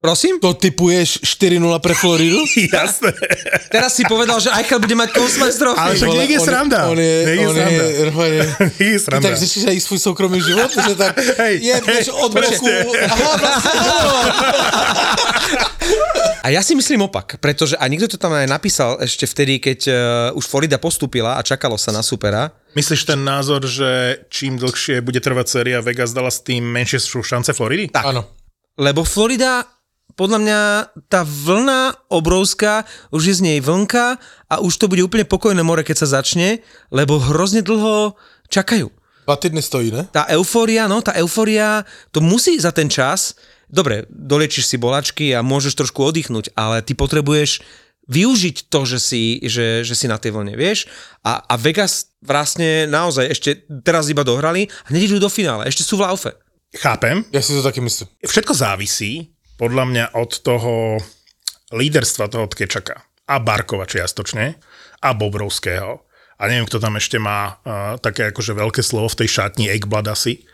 Prosím? 0.00 0.40
To 0.40 0.56
typuješ 0.56 1.20
4-0 1.20 1.60
pre 1.76 1.92
Floridu? 1.92 2.40
Jasné. 2.72 3.12
Teraz 3.68 3.92
si 3.92 4.08
povedal, 4.08 4.40
že 4.40 4.48
Eichel 4.48 4.80
bude 4.80 4.96
mať 4.96 5.12
Consmice 5.12 5.60
Trophy. 5.60 5.76
Ale 5.76 5.92
však 5.92 6.08
nech 6.16 6.32
je 6.32 6.40
on- 6.40 6.48
sranda. 6.48 6.78
On 6.88 6.96
je, 6.96 7.14
Nech 7.20 7.36
je 7.36 7.44
on 7.44 7.52
sranda. 7.52 7.68
je, 7.68 7.84
Nech 8.08 8.16
je 8.16 8.40
ty 8.80 8.86
sranda. 8.96 9.24
tak 9.28 9.36
řešíš 9.36 9.64
aj 9.68 9.76
svůj 9.80 10.00
soukromý 10.00 10.40
život, 10.40 10.72
že 10.72 10.94
tak 10.96 11.12
Hej, 11.44 11.54
jebneš 11.60 12.06
hej, 12.08 12.16
od 12.16 12.30
boku. 12.32 12.64
Aha, 12.96 13.28
vlastne. 13.36 13.76
A 16.40 16.48
ja 16.48 16.64
si 16.64 16.72
myslím 16.72 17.04
opak, 17.04 17.36
pretože 17.36 17.76
a 17.76 17.84
niekto 17.84 18.08
to 18.08 18.16
tam 18.16 18.32
aj 18.32 18.48
napísal 18.48 18.96
ešte 19.04 19.28
vtedy, 19.28 19.60
keď 19.60 19.78
uh, 19.84 19.94
už 20.32 20.48
Florida 20.48 20.80
postúpila 20.80 21.36
a 21.36 21.44
čakalo 21.44 21.76
sa 21.76 21.92
na 21.92 22.00
supera. 22.00 22.48
Myslíš 22.72 23.04
ten 23.04 23.20
názor, 23.20 23.68
že 23.68 24.24
čím 24.32 24.56
dlhšie 24.56 25.04
bude 25.04 25.20
trvať 25.20 25.46
séria 25.60 25.84
Vegas 25.84 26.16
dala 26.16 26.32
s 26.32 26.40
tým 26.40 26.64
menšie 26.64 26.96
sú 26.96 27.20
šance 27.20 27.52
Floridy? 27.52 27.92
Tak. 27.92 28.04
Áno. 28.08 28.24
Lebo 28.80 29.04
Florida, 29.04 29.60
podľa 30.20 30.38
mňa 30.44 30.60
tá 31.08 31.24
vlna 31.24 32.12
obrovská, 32.12 32.84
už 33.08 33.32
je 33.32 33.34
z 33.40 33.44
nej 33.48 33.58
vlnka 33.64 34.20
a 34.52 34.60
už 34.60 34.76
to 34.76 34.84
bude 34.84 35.00
úplne 35.00 35.24
pokojné 35.24 35.64
more, 35.64 35.80
keď 35.80 36.04
sa 36.04 36.20
začne, 36.20 36.60
lebo 36.92 37.16
hrozne 37.16 37.64
dlho 37.64 38.20
čakajú. 38.52 38.92
Dva 39.24 39.40
týdny 39.40 39.64
stojí, 39.64 39.88
ne? 39.88 40.04
Tá 40.12 40.28
eufória, 40.28 40.84
no, 40.84 41.00
tá 41.00 41.16
eufória, 41.16 41.88
to 42.12 42.20
musí 42.20 42.60
za 42.60 42.68
ten 42.68 42.92
čas, 42.92 43.32
dobre, 43.72 44.04
doliečiš 44.12 44.68
si 44.68 44.76
bolačky 44.76 45.32
a 45.32 45.40
môžeš 45.40 45.80
trošku 45.80 46.04
oddychnúť, 46.04 46.52
ale 46.52 46.84
ty 46.84 46.92
potrebuješ 46.92 47.64
využiť 48.10 48.68
to, 48.68 48.80
že 48.84 48.98
si, 49.00 49.40
že, 49.40 49.86
že 49.88 49.94
si 49.96 50.04
na 50.04 50.20
tej 50.20 50.36
vlne, 50.36 50.52
vieš? 50.52 50.84
A, 51.24 51.40
a 51.48 51.54
Vegas 51.56 52.12
vlastne 52.20 52.84
naozaj 52.84 53.24
ešte 53.32 53.50
teraz 53.80 54.12
iba 54.12 54.20
dohrali 54.20 54.68
a 54.84 54.92
hneď 54.92 55.16
idú 55.16 55.24
do 55.24 55.32
finále, 55.32 55.64
ešte 55.64 55.80
sú 55.80 55.96
v 55.96 56.04
laufe. 56.04 56.34
Chápem. 56.76 57.24
Ja 57.32 57.40
si 57.40 57.56
to 57.56 57.64
taky 57.64 57.80
myslím. 57.80 58.10
Všetko 58.20 58.52
závisí 58.52 59.39
podľa 59.60 59.84
mňa 59.84 60.04
od 60.16 60.30
toho 60.40 60.96
líderstva 61.76 62.32
toho 62.32 62.48
Tkečaka 62.48 62.96
a 63.28 63.36
Barkova 63.36 63.84
čiastočne 63.84 64.56
a 65.04 65.08
Bobrovského. 65.12 66.00
A 66.40 66.48
neviem, 66.48 66.64
kto 66.64 66.80
tam 66.80 66.96
ešte 66.96 67.20
má 67.20 67.60
uh, 67.60 68.00
také 68.00 68.32
akože 68.32 68.56
veľké 68.56 68.80
slovo 68.80 69.12
v 69.12 69.18
tej 69.20 69.28
šatni, 69.28 69.68
Eggblad 69.68 70.08
asi. 70.08 70.48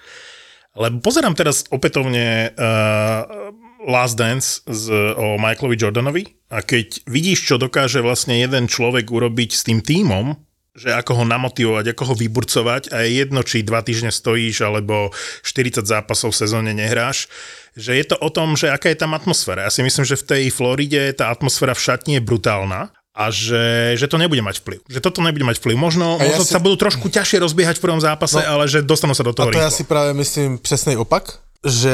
Lebo 0.74 0.98
pozerám 0.98 1.38
teraz 1.38 1.62
opätovne 1.70 2.50
uh, 2.52 3.54
Last 3.86 4.18
Dance 4.18 4.66
z, 4.66 4.90
o 5.14 5.38
Michaelovi 5.38 5.78
Jordanovi 5.78 6.24
a 6.50 6.60
keď 6.60 7.06
vidíš, 7.06 7.46
čo 7.46 7.54
dokáže 7.56 8.02
vlastne 8.02 8.34
jeden 8.34 8.66
človek 8.66 9.06
urobiť 9.06 9.50
s 9.54 9.62
tým 9.62 9.78
tímom, 9.78 10.34
že 10.76 10.92
ako 10.92 11.22
ho 11.22 11.24
namotivovať, 11.24 11.96
ako 11.96 12.12
ho 12.12 12.14
vyburcovať 12.18 12.92
a 12.92 13.06
je 13.06 13.24
jedno, 13.24 13.40
či 13.40 13.64
dva 13.64 13.80
týždne 13.80 14.12
stojíš 14.12 14.60
alebo 14.60 15.08
40 15.40 15.86
zápasov 15.88 16.36
v 16.36 16.40
sezóne 16.44 16.76
nehráš, 16.76 17.32
že 17.76 17.92
je 17.92 18.04
to 18.08 18.16
o 18.16 18.30
tom, 18.32 18.56
že 18.56 18.72
aká 18.72 18.88
je 18.88 18.96
tam 18.96 19.12
atmosféra. 19.12 19.68
Ja 19.68 19.72
si 19.72 19.84
myslím, 19.84 20.08
že 20.08 20.16
v 20.16 20.24
tej 20.24 20.42
Floride 20.48 21.12
tá 21.12 21.28
atmosféra 21.28 21.76
v 21.76 21.84
šatni 21.84 22.12
je 22.16 22.24
brutálna 22.24 22.88
a 23.12 23.24
že, 23.28 23.96
že 24.00 24.08
to 24.08 24.16
nebude 24.16 24.40
mať 24.40 24.60
vplyv. 24.60 24.80
Že 24.88 25.00
toto 25.00 25.20
nebude 25.20 25.44
mať 25.44 25.56
vplyv. 25.60 25.76
Možno, 25.76 26.16
A 26.16 26.24
ja 26.24 26.32
možno 26.36 26.44
si- 26.44 26.52
sa 26.52 26.60
budú 26.60 26.76
trošku 26.76 27.08
ťažšie 27.12 27.40
rozbiehať 27.44 27.76
v 27.76 27.84
prvom 27.84 28.00
zápase, 28.00 28.40
No. 28.40 28.48
ale 28.48 28.64
že 28.68 28.80
dostanú 28.80 29.12
sa 29.12 29.24
do 29.24 29.32
toho 29.36 29.48
A 29.48 29.52
to 29.52 29.60
ja 29.60 29.68
rýchlo. 29.68 29.76
si 29.76 29.84
práve 29.84 30.10
myslím 30.16 30.56
přesnej 30.60 30.96
opak, 30.96 31.40
že 31.64 31.92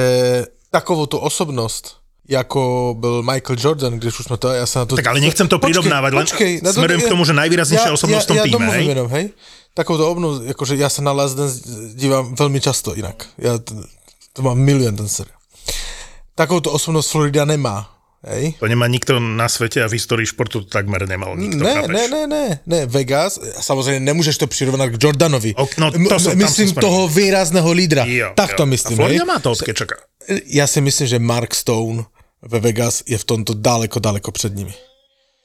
takovou 0.71 1.07
tu 1.07 1.19
osobnost, 1.19 1.99
jako 2.29 2.95
byl 2.99 3.23
Michael 3.23 3.57
Jordan, 3.59 3.99
když 3.99 4.19
už 4.19 4.25
jsme 4.27 4.37
to, 4.39 4.49
já 4.55 4.67
se 4.67 4.79
na 4.79 4.85
to... 4.87 4.97
Tak 4.97 5.07
ale 5.07 5.21
nechcem 5.21 5.49
to 5.49 5.59
prirovnávať, 5.59 6.13
len 6.15 6.27
na 6.63 6.71
to- 6.71 6.79
smerujem 6.79 7.01
k 7.03 7.09
tomu, 7.11 7.25
že 7.27 7.33
najvýraznejšia 7.35 7.91
osobnosť 7.93 8.25
v 8.25 8.29
tom 8.31 8.37
ja, 8.39 8.45
týme, 8.47 8.67
Ja 8.67 8.73
hej? 8.79 8.87
jenom, 8.87 9.09
hej? 9.11 9.25
Takovou 9.75 9.99
to 9.99 10.07
obnovu, 10.11 10.35
jakože 10.45 10.77
já 10.77 10.89
se 10.89 11.03
na 11.03 11.13
Last 11.13 11.37
Dance 11.37 11.59
dívám 11.95 12.35
velmi 12.35 12.61
často 12.61 12.95
jinak. 12.95 13.27
Já 13.39 13.59
to, 14.33 14.43
mám 14.43 14.59
milion 14.59 14.97
ten 14.97 15.09
seriál. 15.09 15.39
Takovou 16.35 16.61
to 16.61 16.73
osobnost 16.73 17.11
Florida 17.11 17.45
nemá, 17.45 17.91
hej? 18.25 18.55
To 18.61 18.67
nemá 18.67 18.87
nikto 18.87 19.21
na 19.21 19.49
svete 19.49 19.85
a 19.85 19.89
v 19.89 19.93
histórii 20.01 20.27
športu 20.27 20.61
to 20.65 20.69
takmer 20.71 21.05
nemal 21.09 21.37
nikto, 21.37 21.61
Ne, 21.61 21.75
ne, 21.89 22.09
ne, 22.09 22.23
ne, 22.27 22.45
ne, 22.67 22.81
Vegas, 22.87 23.39
samozřejmě 23.61 24.01
nemůžeš 24.01 24.39
to 24.39 24.47
přirovnat 24.47 24.91
k 24.91 25.03
Jordanovi. 25.05 25.55
Ok, 25.55 25.77
no 25.77 25.93
to 25.93 26.19
som- 26.21 26.39
myslím 26.39 26.69
som 26.73 26.81
toho 26.81 27.09
výrazného 27.09 27.73
lídra. 27.73 28.05
Jo, 28.09 28.33
tak 28.35 28.55
to 28.55 28.67
myslím, 28.67 28.97
A 28.97 28.97
Florida 28.97 29.25
hej? 29.25 29.29
má 29.29 29.39
to 29.41 29.51
od 29.53 29.61
Kečaka. 29.63 29.97
Já 30.47 30.67
si 30.67 30.81
myslím, 30.81 31.07
že 31.07 31.19
Mark 31.19 31.55
Stone 31.55 32.05
ve 32.43 32.61
Vegas 32.61 33.03
je 33.07 33.19
v 33.19 33.25
tomto 33.25 33.55
daleko, 33.55 33.99
daleko 34.01 34.33
před 34.33 34.57
nimi. 34.57 34.75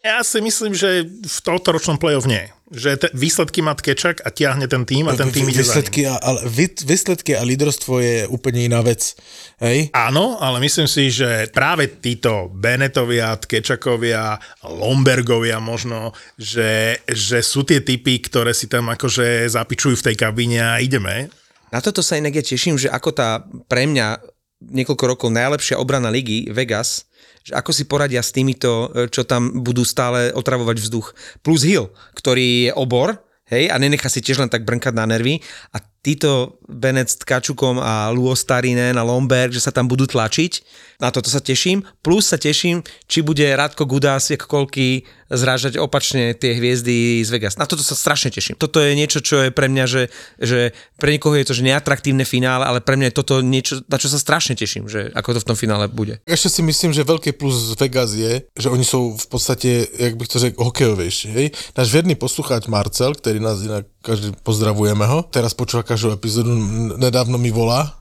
Ja 0.08 0.24
si 0.24 0.40
myslím, 0.42 0.72
že 0.72 1.04
v 1.28 1.40
tomto 1.44 1.72
ročnom 1.76 1.98
play-off 2.00 2.24
nie. 2.32 2.48
Že 2.68 2.92
te, 3.00 3.08
výsledky 3.16 3.64
má 3.64 3.72
Tkečak 3.80 4.28
a 4.28 4.30
tiahne 4.30 4.68
ten 4.68 4.84
tým 4.84 5.08
a 5.08 5.16
ten 5.16 5.32
tým 5.32 5.48
ide 5.48 5.64
za 5.64 5.72
ním. 5.80 5.88
výsledky, 5.88 6.02
a, 6.04 6.20
ale 6.20 6.44
vy- 6.44 6.84
výsledky 6.84 7.32
a 7.32 7.48
líderstvo 7.48 8.00
je 8.00 8.28
úplně 8.28 8.62
jiná 8.68 8.82
věc. 8.84 9.16
Hej? 9.64 9.90
Áno, 9.96 10.36
ale 10.44 10.60
myslím 10.60 10.88
si, 10.88 11.08
že 11.08 11.48
práve 11.56 11.88
títo 11.88 12.52
Benetovia, 12.52 13.40
Tkečakovia, 13.40 14.36
Lombergovia 14.68 15.64
možno, 15.64 16.12
že, 16.36 17.00
že 17.08 17.40
sú 17.40 17.64
tie 17.64 17.80
typy, 17.80 18.20
ktoré 18.20 18.52
si 18.52 18.68
tam 18.68 18.92
akože 18.92 19.48
zapičujú 19.48 19.96
v 19.96 20.06
tej 20.12 20.16
kabíne 20.20 20.60
a 20.60 20.84
ideme. 20.84 21.32
Na 21.72 21.80
toto 21.80 22.04
sa 22.04 22.20
inak 22.20 22.36
ja 22.36 22.44
teším, 22.44 22.76
že 22.76 22.92
ako 22.92 23.16
tá 23.16 23.48
pre 23.72 23.88
mňa 23.88 24.20
niekoľko 24.60 25.04
rokov 25.08 25.30
najlepšia 25.32 25.80
obrana 25.80 26.12
ligy 26.12 26.52
Vegas, 26.52 27.07
že 27.48 27.56
ako 27.56 27.72
si 27.72 27.88
poradia 27.88 28.20
s 28.20 28.36
týmito, 28.36 28.92
e, 28.92 29.08
čo 29.08 29.24
tam 29.24 29.64
budú 29.64 29.88
stále 29.88 30.36
otravovať 30.36 30.84
vzduch. 30.84 31.16
Plus 31.40 31.64
Hill, 31.64 31.88
ktorý 32.12 32.68
je 32.68 32.72
obor, 32.76 33.24
hej, 33.48 33.72
a 33.72 33.80
nenechá 33.80 34.12
si 34.12 34.20
tiež 34.20 34.44
len 34.44 34.52
tak 34.52 34.68
brnkať 34.68 34.92
na 34.92 35.08
nervy. 35.08 35.40
A 35.72 35.80
títo 36.06 36.60
Bennett 36.68 37.10
s 37.10 37.20
Tkačukom 37.20 37.80
a 37.80 38.12
Luo 38.12 38.36
Starinen 38.36 38.96
a 38.96 39.04
Lomberg, 39.04 39.52
že 39.52 39.64
sa 39.64 39.72
tam 39.72 39.88
budú 39.88 40.08
tlačiť. 40.08 40.64
Na 40.98 41.14
toto 41.14 41.30
sa 41.30 41.38
teším. 41.38 41.86
Plus 42.02 42.26
sa 42.26 42.42
teším, 42.42 42.82
či 43.06 43.22
bude 43.22 43.46
Radko 43.46 43.86
Gudas, 43.86 44.34
jak 44.34 44.50
koľky, 44.50 45.06
zrážať 45.30 45.78
opačne 45.78 46.34
tie 46.34 46.56
hviezdy 46.56 47.22
z 47.22 47.30
Vegas. 47.30 47.60
Na 47.60 47.68
toto 47.68 47.84
sa 47.84 47.94
strašne 47.94 48.32
teším. 48.32 48.56
Toto 48.56 48.80
je 48.80 48.96
niečo, 48.96 49.20
čo 49.20 49.44
je 49.44 49.50
pre 49.52 49.68
mňa, 49.68 49.86
že, 49.86 50.04
že 50.40 50.72
pre 50.98 51.14
niekoho 51.14 51.36
je 51.36 51.46
to 51.52 51.54
že 51.54 51.68
neatraktívne 51.68 52.24
finále, 52.24 52.64
ale 52.64 52.80
pre 52.80 52.96
mňa 52.96 53.12
je 53.12 53.16
toto 53.16 53.36
niečo, 53.44 53.84
na 53.92 54.00
čo 54.00 54.08
sa 54.08 54.18
strašne 54.18 54.56
teším, 54.56 54.88
že 54.88 55.12
ako 55.14 55.38
to 55.38 55.40
v 55.44 55.48
tom 55.54 55.58
finále 55.60 55.88
bude. 55.88 56.20
Ještě 56.28 56.50
si 56.50 56.62
myslím, 56.62 56.94
že 56.94 57.04
velký 57.04 57.32
plus 57.32 57.56
z 57.56 57.80
Vegas 57.80 58.14
je, 58.14 58.42
že 58.60 58.70
oni 58.70 58.86
jsou 58.86 59.18
v 59.18 59.28
podstatě, 59.28 59.88
jak 60.00 60.18
bych 60.18 60.28
to 60.28 60.40
řekl, 60.40 60.64
hokejovější. 60.64 61.28
Hej? 61.28 61.52
Náš 61.78 61.92
věrný 61.92 62.16
posluchač 62.16 62.68
Marcel, 62.68 63.14
který 63.14 63.40
nás 63.40 63.62
jinak 63.62 63.86
každý 64.08 64.32
pozdravujeme 64.44 65.04
ho, 65.04 65.28
teraz 65.28 65.52
počúva 65.52 65.84
každou 65.88 66.12
epizodu, 66.12 66.52
n- 66.52 66.94
nedávno 67.00 67.40
mi 67.40 67.52
volá 67.52 67.96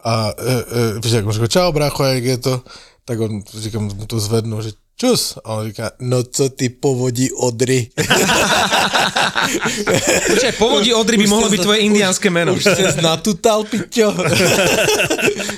a 0.00 0.32
e, 0.32 0.52
e, 0.96 1.00
víš, 1.04 1.12
řekl, 1.12 1.46
čau 1.46 1.72
brácho, 1.72 2.04
jak 2.04 2.24
je 2.24 2.38
to? 2.38 2.54
Tak 3.04 3.20
on, 3.20 3.42
říkám, 3.44 3.82
mu 3.92 4.06
to 4.06 4.20
zvednu, 4.20 4.62
že 4.62 4.72
čus. 4.96 5.38
A 5.44 5.54
on 5.54 5.66
říká, 5.66 5.90
no 6.00 6.22
co 6.22 6.48
ty 6.48 6.68
povodí 6.68 7.32
Odry. 7.32 7.90
Počkaj, 10.26 10.52
povodí 10.58 10.94
Odry 10.94 11.16
by 11.18 11.26
Už 11.26 11.30
mohlo 11.30 11.48
byť 11.50 11.60
tvoje 11.62 11.82
indiánske 11.82 12.30
meno. 12.30 12.54
Už 12.54 12.62
ses 12.62 12.96
natutal, 13.02 13.66
piťo. 13.66 14.14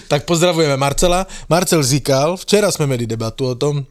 tak 0.09 0.25
pozdravujeme 0.25 0.77
Marcela. 0.77 1.27
Marcel 1.49 1.83
říkal, 1.85 2.37
včera 2.37 2.73
jsme 2.73 2.87
měli 2.87 3.07
debatu 3.07 3.47
o 3.47 3.55
tom, 3.55 3.85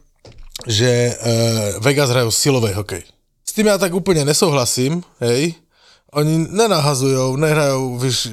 že 0.66 1.14
uh, 1.14 1.82
Vegas 1.82 2.10
hrajú 2.10 2.30
silový 2.30 2.74
hokej. 2.74 3.02
S 3.44 3.52
tým 3.54 3.70
ja 3.70 3.78
tak 3.78 3.94
úplne 3.94 4.26
nesouhlasím, 4.26 5.02
hej. 5.22 5.54
Oni 6.14 6.46
nenahazujou, 6.46 7.36
nehrajú, 7.36 7.98
víš, 7.98 8.30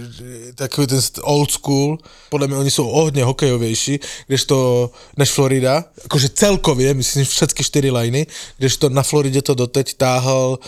takový 0.55 0.87
ten 0.87 1.01
old 1.25 1.49
school. 1.49 1.97
Podľa 2.29 2.47
mňa 2.47 2.57
oni 2.61 2.71
sú 2.71 2.85
o 2.85 2.93
hodne 2.93 3.25
hokejovejší, 3.25 3.97
kdežto 4.29 4.89
než 5.17 5.33
Florida. 5.33 5.89
Akože 6.05 6.29
celkově, 6.29 6.93
myslím, 6.93 7.25
všetky 7.25 7.63
čtyři 7.63 7.91
liny, 7.91 8.27
kdežto 8.57 8.89
na 8.89 9.03
Floride 9.03 9.41
to 9.41 9.53
doteď 9.57 9.97
táhal 9.97 10.59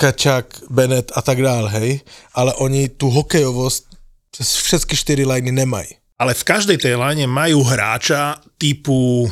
Kačak, 0.00 0.64
Bennett 0.70 1.12
a 1.14 1.20
tak 1.22 1.42
dále, 1.42 1.70
hej. 1.70 2.00
Ale 2.32 2.54
oni 2.54 2.88
tu 2.88 3.10
hokejovost 3.10 3.84
přes 4.30 4.54
všetky 4.56 4.96
čtyři 4.96 5.24
liny 5.26 5.52
nemají. 5.52 5.88
Ale 6.20 6.34
v 6.34 6.44
každej 6.44 6.76
tej 6.76 6.96
line 6.96 7.24
majú 7.24 7.64
hráča 7.64 8.40
typu 8.60 9.28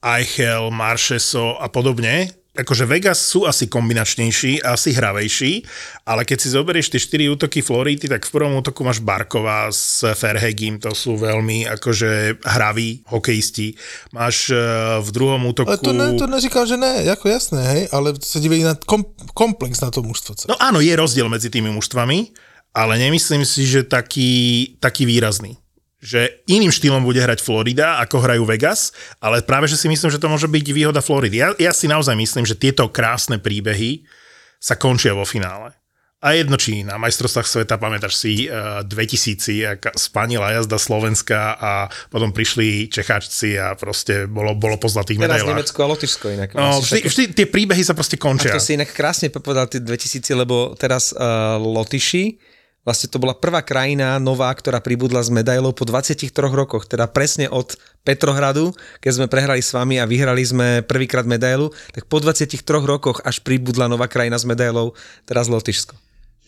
Eichel, 0.00 0.72
Marcheso 0.72 1.56
a 1.60 1.68
podobne. 1.68 2.32
Akože 2.60 2.84
Vegas 2.84 3.24
sú 3.24 3.48
asi 3.48 3.72
kombinačnejší, 3.72 4.60
asi 4.60 4.92
hravejší, 4.92 5.64
ale 6.04 6.28
keď 6.28 6.38
si 6.38 6.48
zoberieš 6.52 6.92
tie 6.92 7.00
4 7.00 7.32
útoky 7.32 7.64
Floridy, 7.64 8.04
tak 8.04 8.28
v 8.28 8.32
prvom 8.36 8.60
útoku 8.60 8.84
máš 8.84 9.00
Barkova 9.00 9.72
s 9.72 10.04
Ferhegim, 10.12 10.76
to 10.76 10.92
sú 10.92 11.16
veľmi 11.16 11.64
akože 11.80 12.44
hraví 12.44 13.08
hokejisti. 13.08 13.72
Máš 14.12 14.52
eh, 14.52 14.60
v 15.00 15.08
druhom 15.08 15.40
útoku... 15.48 15.72
Ale 15.72 15.80
to, 15.80 15.92
ne, 15.96 16.12
to 16.20 16.26
neříkám, 16.28 16.66
že 16.68 16.76
ne, 16.76 17.08
jako 17.08 17.28
jasné, 17.28 17.62
hej, 17.64 17.82
ale 17.92 18.12
se 18.20 18.40
dívej 18.40 18.62
na 18.62 18.74
kom, 18.86 19.04
komplex 19.34 19.80
na 19.80 19.88
to 19.90 20.04
mužstvo. 20.04 20.52
No 20.52 20.60
áno, 20.60 20.84
je 20.84 20.92
rozdiel 20.92 21.32
medzi 21.32 21.48
tými 21.48 21.72
mužstvami, 21.72 22.36
ale 22.76 23.00
nemyslím 23.00 23.48
si, 23.48 23.64
že 23.64 23.88
taký, 23.88 24.74
taký 24.78 25.08
výrazný. 25.08 25.56
Že 26.00 26.48
iným 26.48 26.72
štýlom 26.72 27.04
bude 27.04 27.20
hrať 27.20 27.44
Florida, 27.44 28.00
ako 28.00 28.24
hrajú 28.24 28.48
Vegas, 28.48 28.88
ale 29.20 29.44
práve, 29.44 29.68
že 29.68 29.76
si 29.76 29.84
myslím, 29.84 30.08
že 30.08 30.16
to 30.16 30.32
môže 30.32 30.48
byť 30.48 30.66
výhoda 30.72 31.04
Floridy. 31.04 31.44
Ja, 31.44 31.52
ja 31.60 31.76
si 31.76 31.84
naozaj 31.84 32.16
myslím, 32.16 32.48
že 32.48 32.56
tieto 32.56 32.88
krásne 32.88 33.36
príbehy 33.36 34.08
sa 34.56 34.80
končia 34.80 35.12
vo 35.12 35.28
finále. 35.28 35.76
A 36.20 36.36
jedno, 36.36 36.60
či 36.60 36.84
na 36.84 37.00
majstrovstvách 37.00 37.48
sveta, 37.48 37.80
pamätáš 37.80 38.12
si, 38.20 38.44
uh, 38.44 38.84
2000, 38.84 39.80
aká 39.80 39.88
spanila 39.96 40.52
jazda 40.52 40.76
Slovenska 40.76 41.56
a 41.56 41.88
potom 42.12 42.28
prišli 42.28 42.92
Čecháčci 42.92 43.56
a 43.56 43.72
proste 43.72 44.28
bolo, 44.28 44.52
bolo 44.52 44.76
po 44.76 44.84
zlatých 44.84 45.16
Teraz 45.16 45.40
medailách. 45.40 45.56
Nemecko 45.56 45.78
a 45.80 45.86
Lotyšsko 45.88 46.26
inak. 46.36 46.52
No, 46.52 46.76
vždy, 46.84 47.00
také- 47.00 47.08
vždy 47.08 47.22
tie 47.32 47.46
príbehy 47.48 47.80
sa 47.80 47.96
proste 47.96 48.20
A 48.20 48.24
končia. 48.24 48.52
to 48.52 48.60
si 48.60 48.76
inak 48.76 48.92
krásne 48.92 49.32
povedal 49.32 49.64
tie 49.72 49.80
2000, 49.80 50.28
lebo 50.36 50.76
teraz 50.76 51.16
uh, 51.16 51.56
Lotyši, 51.56 52.36
vlastne 52.84 53.12
to 53.12 53.20
bola 53.20 53.36
prvá 53.36 53.60
krajina 53.60 54.16
nová, 54.16 54.48
ktorá 54.56 54.80
pribudla 54.80 55.20
s 55.20 55.28
medailou 55.28 55.76
po 55.76 55.84
23 55.84 56.32
rokoch, 56.32 56.88
teda 56.88 57.04
presne 57.08 57.46
od 57.52 57.76
Petrohradu, 58.00 58.72
keď 59.04 59.12
sme 59.12 59.26
prehrali 59.28 59.60
s 59.60 59.76
vami 59.76 60.00
a 60.00 60.08
vyhrali 60.08 60.40
sme 60.40 60.80
prvýkrát 60.80 61.28
medailu, 61.28 61.68
tak 61.92 62.08
po 62.08 62.18
23 62.18 62.56
rokoch 62.88 63.20
až 63.20 63.44
pribudla 63.44 63.86
nová 63.92 64.08
krajina 64.08 64.40
s 64.40 64.48
medailou, 64.48 64.96
teraz 65.28 65.52
Lotyšsko. 65.52 65.92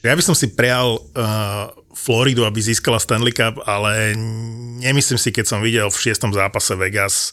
Ja 0.03 0.19
by 0.19 0.23
som 0.25 0.35
si 0.35 0.51
prial 0.51 0.99
uh, 0.99 1.71
Floridu, 1.95 2.43
aby 2.43 2.59
získala 2.59 2.99
Stanley 2.99 3.31
Cup, 3.31 3.63
ale 3.63 4.19
nemyslím 4.83 5.15
si, 5.21 5.31
keď 5.31 5.47
som 5.47 5.63
videl 5.63 5.87
v 5.87 6.01
šiestom 6.01 6.35
zápase 6.35 6.75
Vegas. 6.75 7.31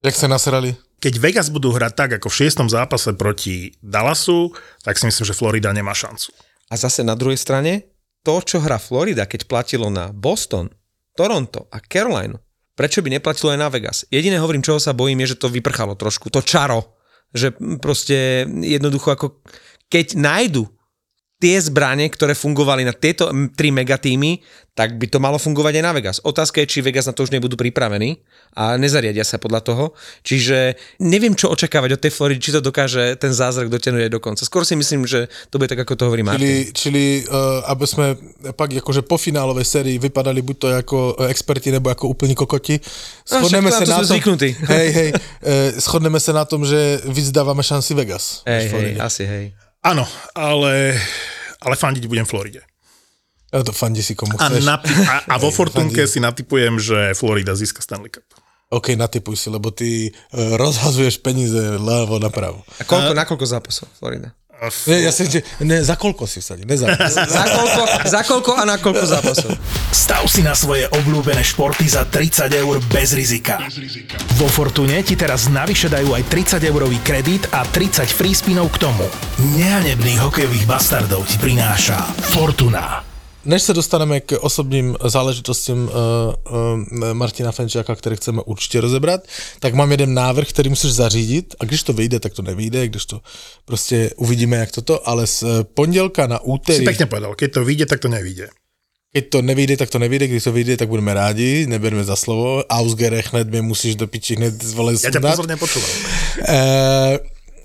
Jak 0.00 0.16
se 0.16 0.24
nasrali? 0.24 0.72
Keď 1.04 1.20
Vegas 1.20 1.52
budú 1.52 1.76
hrať 1.76 1.92
tak, 1.92 2.10
ako 2.16 2.32
v 2.32 2.38
šiestom 2.40 2.72
zápase 2.72 3.12
proti 3.12 3.76
Dallasu, 3.84 4.56
tak 4.80 4.96
si 4.96 5.04
myslím, 5.04 5.28
že 5.28 5.36
Florida 5.36 5.68
nemá 5.76 5.92
šancu. 5.92 6.32
A 6.72 6.80
zase 6.80 7.04
na 7.04 7.12
druhej 7.12 7.36
strane, 7.36 7.84
to, 8.24 8.40
čo 8.40 8.58
hrá 8.64 8.80
Florida, 8.80 9.28
keď 9.28 9.44
platilo 9.44 9.92
na 9.92 10.10
Boston, 10.10 10.72
Toronto 11.12 11.68
a 11.70 11.78
Carolina, 11.78 12.40
prečo 12.74 13.04
by 13.04 13.12
neplatilo 13.12 13.52
aj 13.52 13.60
na 13.60 13.68
Vegas? 13.68 14.08
Jediné 14.08 14.40
hovorím, 14.40 14.64
čoho 14.64 14.80
sa 14.80 14.96
bojím, 14.96 15.22
je, 15.22 15.36
že 15.36 15.40
to 15.44 15.52
vyprchalo 15.52 15.94
trošku, 15.94 16.32
to 16.32 16.40
čaro, 16.40 16.96
že 17.30 17.52
proste 17.78 18.48
jednoducho 18.48 19.12
ako 19.12 19.26
keď 19.92 20.16
nájdu 20.16 20.64
tie 21.44 21.60
zbranie, 21.60 22.08
ktoré 22.08 22.32
fungovali 22.32 22.88
na 22.88 22.96
tieto 22.96 23.28
tri 23.52 23.68
megatýmy, 23.68 24.40
tak 24.72 24.96
by 24.96 25.06
to 25.06 25.20
malo 25.20 25.36
fungovať 25.36 25.76
aj 25.76 25.84
na 25.84 25.92
Vegas. 25.92 26.18
Otázka 26.24 26.64
je, 26.64 26.66
či 26.66 26.80
Vegas 26.80 27.04
na 27.04 27.12
to 27.12 27.22
už 27.22 27.30
nebudú 27.30 27.54
pripravení 27.54 28.18
a 28.56 28.80
nezariadia 28.80 29.22
sa 29.22 29.36
podľa 29.36 29.60
toho. 29.60 29.84
Čiže 30.24 30.74
neviem, 31.04 31.36
čo 31.36 31.52
očakávať 31.52 31.94
od 31.94 32.00
tej 32.00 32.12
Floridy, 32.16 32.40
či 32.40 32.50
to 32.50 32.64
dokáže 32.64 33.20
ten 33.20 33.30
zázrak 33.30 33.68
dotiahnuť 33.70 34.08
aj 34.08 34.12
do 34.16 34.20
konca. 34.24 34.42
Skôr 34.42 34.64
si 34.64 34.74
myslím, 34.74 35.04
že 35.04 35.28
to 35.52 35.60
bude 35.60 35.68
tak, 35.68 35.84
ako 35.84 35.94
to 35.94 36.04
hovorí 36.08 36.26
Martin. 36.26 36.42
Čili, 36.42 36.74
čili 36.74 37.04
uh, 37.28 37.70
aby 37.70 37.84
sme 37.86 38.06
pak 38.56 38.80
akože 38.80 39.06
po 39.06 39.20
finálovej 39.20 39.68
sérii 39.68 40.00
vypadali 40.00 40.40
buď 40.42 40.56
to 40.56 40.66
ako 40.72 40.96
eh, 41.20 41.30
experti, 41.30 41.68
nebo 41.70 41.92
ako 41.92 42.10
úplní 42.10 42.34
kokoti. 42.34 42.80
Shodneme 43.28 43.68
však 43.70 43.78
na 43.78 43.78
sa 43.78 43.84
to 43.84 43.92
na 43.92 44.00
tom, 44.00 44.10
zvyknutí. 44.10 44.50
hej, 44.74 44.88
hej, 44.90 45.10
uh, 45.12 45.70
shodneme 45.76 46.18
sa 46.18 46.32
na 46.34 46.48
tom, 46.48 46.66
že 46.66 47.04
víc 47.12 47.30
dávame 47.30 47.62
šanci 47.62 47.94
Vegas. 47.94 48.42
Hej, 48.48 48.74
hej, 48.74 48.90
asi 48.98 49.22
hej. 49.28 49.46
Áno, 49.84 50.08
ale, 50.32 50.96
ale 51.64 51.74
fandiť 51.74 52.04
budem 52.06 52.28
Floride. 52.28 52.62
Ja 53.54 53.62
to 53.62 53.70
fandi 53.70 54.02
si 54.02 54.18
komu 54.18 54.34
A, 54.34 54.50
chceš. 54.50 54.66
napi- 54.66 54.90
a, 55.06 55.30
a 55.30 55.34
vo 55.38 55.54
Fortunke 55.54 56.02
fandí. 56.04 56.10
si 56.10 56.18
natypujem, 56.18 56.74
že 56.82 57.14
Florida 57.14 57.54
získa 57.54 57.78
Stanley 57.80 58.10
Cup. 58.10 58.26
OK, 58.74 58.98
natypuj 58.98 59.38
si, 59.38 59.46
lebo 59.46 59.70
ty 59.70 60.10
uh, 60.10 60.58
rozhazuješ 60.58 61.22
peníze 61.22 61.78
ľavo 61.78 62.18
napravo. 62.18 62.66
A 62.80 62.82
koľko, 62.82 63.12
na 63.14 63.22
koľko 63.22 63.46
zápasov 63.46 63.86
Florida? 63.94 64.34
A 64.56 64.66
f- 64.66 64.86
Ne, 64.86 65.00
ja 65.00 65.10
si, 65.10 65.26
že, 65.26 65.42
ne, 65.60 65.80
za 65.80 65.94
koľko 65.94 66.24
si 66.24 66.38
vsadil? 66.38 66.62
Ne 66.62 66.74
za, 66.74 66.86
Za 67.36 67.44
koľko, 67.44 67.82
za 68.04 68.20
koľko 68.22 68.50
a 68.54 68.62
na 68.64 68.76
koľko 68.76 69.04
zápasov? 69.04 69.50
Stav 69.90 70.26
si 70.26 70.40
na 70.40 70.52
svoje 70.52 70.86
obľúbené 70.88 71.40
športy 71.40 71.86
za 71.86 72.04
30 72.04 72.50
eur 72.54 72.78
bez 72.86 73.12
rizika. 73.12 73.58
Vo 74.34 74.46
Fortune 74.46 75.00
ti 75.00 75.14
teraz 75.14 75.46
navyše 75.46 75.86
dajú 75.86 76.12
aj 76.12 76.22
30 76.26 76.60
eurový 76.62 76.98
kredit 77.00 77.46
a 77.50 77.62
30 77.62 78.04
free 78.08 78.32
spinov 78.32 78.70
k 78.70 78.82
tomu. 78.82 79.06
Nehanebných 79.54 80.20
hokejových 80.20 80.66
bastardov 80.66 81.24
ti 81.24 81.36
prináša 81.36 81.98
Fortuna. 82.30 83.13
Než 83.44 83.60
sa 83.62 83.76
dostaneme 83.76 84.24
k 84.24 84.40
osobným 84.40 84.96
záležitostiam 84.96 85.84
uh, 85.84 85.92
uh, 85.92 87.12
Martina 87.12 87.52
Fenčiaka, 87.52 87.92
ktoré 87.92 88.16
chceme 88.16 88.40
určite 88.40 88.80
rozebrať, 88.80 89.28
tak 89.60 89.76
mám 89.76 89.92
jeden 89.92 90.16
návrh, 90.16 90.48
ktorý 90.48 90.72
musíš 90.72 90.96
zařídit 90.96 91.54
a 91.60 91.68
když 91.68 91.82
to 91.82 91.92
vyjde, 91.92 92.20
tak 92.24 92.32
to 92.32 92.42
nevyjde, 92.42 92.88
když 92.88 93.04
to 93.04 93.20
prostě 93.64 94.10
uvidíme, 94.16 94.56
jak 94.56 94.70
toto, 94.72 95.08
ale 95.08 95.26
z 95.26 95.42
eh, 95.42 95.64
pondelka 95.64 96.26
na 96.26 96.40
si 96.40 96.48
úterý, 96.48 96.84
pekne 96.88 97.06
povedal, 97.06 97.34
keď 97.36 97.50
to 97.52 97.60
vyjde, 97.64 97.86
tak 97.86 98.00
to 98.00 98.08
nevyjde. 98.08 98.48
keď 99.14 99.24
to 99.30 99.42
nevyjde, 99.42 99.76
tak 99.76 99.90
to 99.90 99.98
nevyjde, 99.98 100.26
když 100.26 100.44
to 100.44 100.52
vyjde, 100.52 100.76
tak 100.76 100.88
budeme 100.88 101.14
rádi, 101.14 101.66
neberme 101.70 102.04
za 102.04 102.16
slovo, 102.16 102.64
Ausgere 102.66 103.22
hned 103.30 103.46
mě 103.50 103.62
musíš 103.62 103.94
do 103.94 104.06
piči 104.06 104.34
hned 104.34 104.58
zvole 104.58 104.98
Ja 104.98 105.14
ťa 105.14 105.22
pozorne 105.22 105.54
počúvam. 105.54 105.90
Eh, 106.42 107.14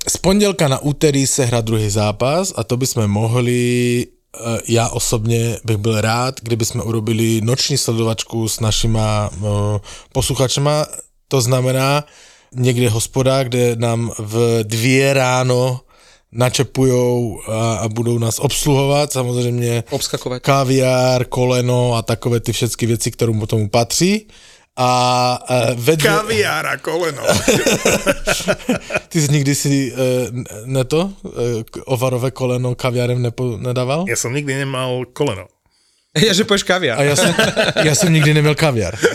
z 0.07 0.17
pondelka 0.17 0.67
na 0.67 0.79
úterý 0.79 1.27
se 1.27 1.45
hrá 1.45 1.61
druhý 1.61 1.89
zápas 1.89 2.53
a 2.55 2.63
to 2.63 2.77
by 2.77 2.85
sme 2.85 3.05
mohli, 3.07 4.05
eh, 4.35 4.59
já 4.67 4.89
osobně 4.89 5.57
bych 5.63 5.77
byl 5.77 6.01
rád, 6.01 6.35
kdyby 6.41 6.65
jsme 6.65 6.83
urobili 6.83 7.41
noční 7.41 7.77
sledovačku 7.77 8.49
s 8.49 8.59
našima 8.59 9.29
eh, 9.33 9.79
posluchačema, 10.13 10.85
to 11.27 11.41
znamená 11.41 12.05
někde 12.55 12.89
hospoda, 12.89 13.43
kde 13.43 13.75
nám 13.75 14.11
v 14.19 14.63
dvě 14.63 15.13
ráno 15.13 15.79
načepujou 16.31 17.41
a, 17.47 17.75
a 17.75 17.89
budou 17.89 18.17
nás 18.17 18.39
obsluhovat, 18.39 19.11
samozřejmě 19.11 19.83
Obskakovať. 19.89 20.41
kaviár, 20.41 21.25
koleno 21.25 21.93
a 21.93 22.01
takové 22.01 22.39
ty 22.39 22.53
všechny 22.53 22.87
věci, 22.87 23.11
které 23.11 23.31
mu 23.31 23.45
tomu 23.45 23.69
patří. 23.69 24.27
A 24.79 25.39
eh, 25.49 25.75
ve 25.75 25.95
dvě... 25.95 26.11
Kaviár 26.11 26.65
a 26.65 26.77
koleno. 26.77 27.23
Ty 29.09 29.21
jsi 29.21 29.31
nikdy 29.31 29.55
si 29.55 29.91
uh, 29.91 29.97
ne 30.65 30.83
to, 30.83 31.11
uh, 31.21 31.31
ovarové 31.85 32.31
koleno 32.31 32.75
kaviarem 32.75 33.21
nepo, 33.21 33.57
nedával? 33.59 34.07
Ja 34.07 34.15
som 34.15 34.31
nikdy 34.31 34.55
nemal 34.55 35.03
koleno. 35.11 35.51
Ja, 36.15 36.31
že 36.33 36.47
poješ 36.47 36.63
kaviar. 36.63 36.95
A 36.99 37.03
já 37.03 37.15
jsem, 37.15 37.35
já 37.83 37.95
jsem 37.95 38.13
nikdy 38.13 38.33
neměl 38.33 38.55
kaviar. 38.55 38.95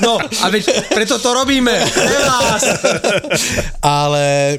No, 0.00 0.18
a 0.40 0.48
veď 0.48 0.88
preto 0.94 1.18
to 1.18 1.34
robíme. 1.34 1.84
Vás. 2.26 2.64
Ale 3.82 4.58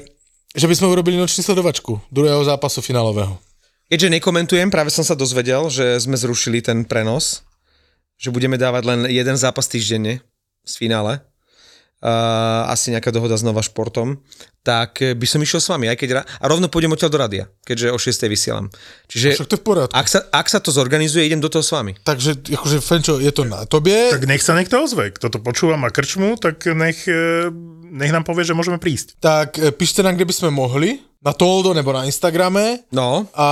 že 0.56 0.68
bychom 0.68 0.90
urobili 0.90 1.18
noční 1.18 1.44
sledovačku 1.44 2.02
druhého 2.12 2.44
zápasu 2.44 2.82
finálového. 2.82 3.38
Keďže 3.90 4.10
nekomentujem, 4.10 4.72
práve 4.72 4.88
som 4.88 5.04
sa 5.04 5.20
dozvedel, 5.20 5.68
že 5.68 6.00
sme 6.00 6.16
zrušili 6.16 6.64
ten 6.64 6.88
prenos, 6.88 7.44
že 8.22 8.30
budeme 8.30 8.62
dávať 8.62 8.84
len 8.86 9.00
jeden 9.10 9.34
zápas 9.34 9.66
týždenne 9.66 10.22
z 10.62 10.74
finále. 10.78 11.26
Uh, 12.02 12.66
asi 12.66 12.90
nejaká 12.90 13.14
dohoda 13.14 13.38
s 13.38 13.46
Nova 13.46 13.62
Športom, 13.62 14.18
tak 14.66 15.06
by 15.06 15.26
som 15.30 15.38
išiel 15.38 15.62
s 15.62 15.70
vami, 15.70 15.86
aj 15.86 16.02
keď 16.02 16.10
ra- 16.18 16.26
a 16.26 16.46
rovno 16.50 16.66
pôjdem 16.66 16.90
odtiaľ 16.90 17.14
do 17.14 17.22
radia, 17.22 17.46
keďže 17.62 17.94
o 17.94 17.98
6. 18.02 18.26
vysielam. 18.26 18.74
Čiže 19.06 19.38
Však 19.38 19.46
to 19.46 19.54
je 19.54 19.62
v 19.62 19.66
poriadku. 19.70 19.94
ak 19.94 20.08
sa, 20.10 20.26
ak 20.34 20.50
sa 20.50 20.58
to 20.58 20.74
zorganizuje, 20.74 21.30
idem 21.30 21.38
do 21.38 21.46
toho 21.46 21.62
s 21.62 21.70
vami. 21.70 21.94
Takže 22.02 22.42
akože 22.58 22.78
Fenčo, 22.82 23.22
je 23.22 23.30
to 23.30 23.46
na 23.46 23.70
tobie. 23.70 24.10
Tak 24.10 24.26
nech 24.26 24.42
sa 24.42 24.58
niekto 24.58 24.82
ozve. 24.82 25.14
Kto 25.14 25.30
to 25.30 25.38
počúva 25.46 25.78
má 25.78 25.94
krčmu, 25.94 26.42
tak 26.42 26.66
nech, 26.74 27.06
e, 27.06 27.54
nech 27.92 28.12
nám 28.12 28.24
povie, 28.24 28.48
že 28.48 28.56
môžeme 28.56 28.80
prísť. 28.80 29.20
Tak 29.20 29.60
eh, 29.60 29.70
píšte 29.70 30.00
nám, 30.00 30.16
kde 30.16 30.26
by 30.26 30.34
sme 30.34 30.50
mohli. 30.50 31.04
Na 31.22 31.38
Toldo 31.38 31.78
nebo 31.78 31.94
na 31.94 32.10
Instagrame. 32.10 32.82
No, 32.90 33.30
A, 33.38 33.50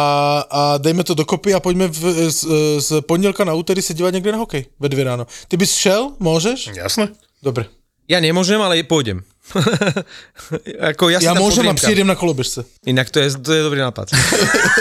a 0.49 0.62
dejme 0.82 1.06
to 1.06 1.13
dokopy 1.13 1.54
a 1.54 1.62
pojďme 1.62 1.86
v, 1.88 2.02
z, 2.34 2.41
z 2.82 2.89
pondělka 3.06 3.45
na 3.45 3.54
úterý 3.54 3.82
se 3.82 3.93
dívat 3.93 4.10
někde 4.10 4.32
na 4.32 4.38
hokej 4.38 4.65
ve 4.80 4.89
dvě 4.89 5.04
ráno. 5.04 5.28
Ty 5.47 5.58
bys 5.58 5.73
šel? 5.75 6.12
Můžeš? 6.19 6.69
Jasné? 6.73 7.08
Dobre. 7.43 7.65
ja 8.10 8.17
nemôžem, 8.17 8.58
ale 8.58 8.82
pôjdem. 8.82 9.21
Ako 10.89 11.13
ja 11.13 11.21
si 11.21 11.30
Já 11.30 11.38
tam 11.38 11.45
môžem 11.45 11.62
a 11.62 11.69
podriemkam. 11.69 11.75
přijedem 11.78 12.08
na 12.10 12.15
koloběžce. 12.17 12.65
Inak 12.89 13.10
to 13.13 13.19
je, 13.21 13.38
to 13.38 13.54
je 13.54 13.62
dobrý 13.63 13.80
nápad. 13.86 14.10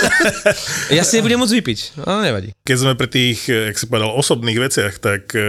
ja 0.97 1.05
si 1.05 1.21
nebudem 1.21 1.37
môcť 1.37 1.55
vypiť, 1.61 1.79
ale 2.09 2.21
nevadí. 2.33 2.49
Keď 2.65 2.77
sme 2.81 2.93
pri 2.97 3.09
tých, 3.13 3.53
e, 3.53 3.69
jak 3.69 3.77
si 3.77 3.85
povedal, 3.85 4.17
osobných 4.17 4.59
veciach, 4.59 4.97
tak 4.97 5.29
e, 5.37 5.45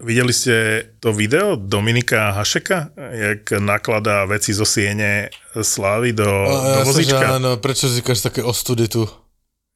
videli 0.00 0.30
ste 0.30 0.54
to 0.96 1.12
video 1.12 1.54
Dominika 1.54 2.32
Hašeka, 2.32 2.78
jak 2.96 3.54
nakladá 3.56 4.24
veci 4.24 4.50
zo 4.50 4.64
siene 4.64 5.28
Slávy 5.52 6.12
do, 6.12 6.24
do 6.24 6.30
A 6.48 6.52
ja 6.52 6.74
sa, 6.74 6.78
že 6.80 6.86
vozíčka? 6.86 7.26
áno, 7.32 7.50
prečo 7.56 7.86
říkáš 7.86 8.20
také 8.22 8.40
ostudy 8.40 8.86
tu? 8.86 9.04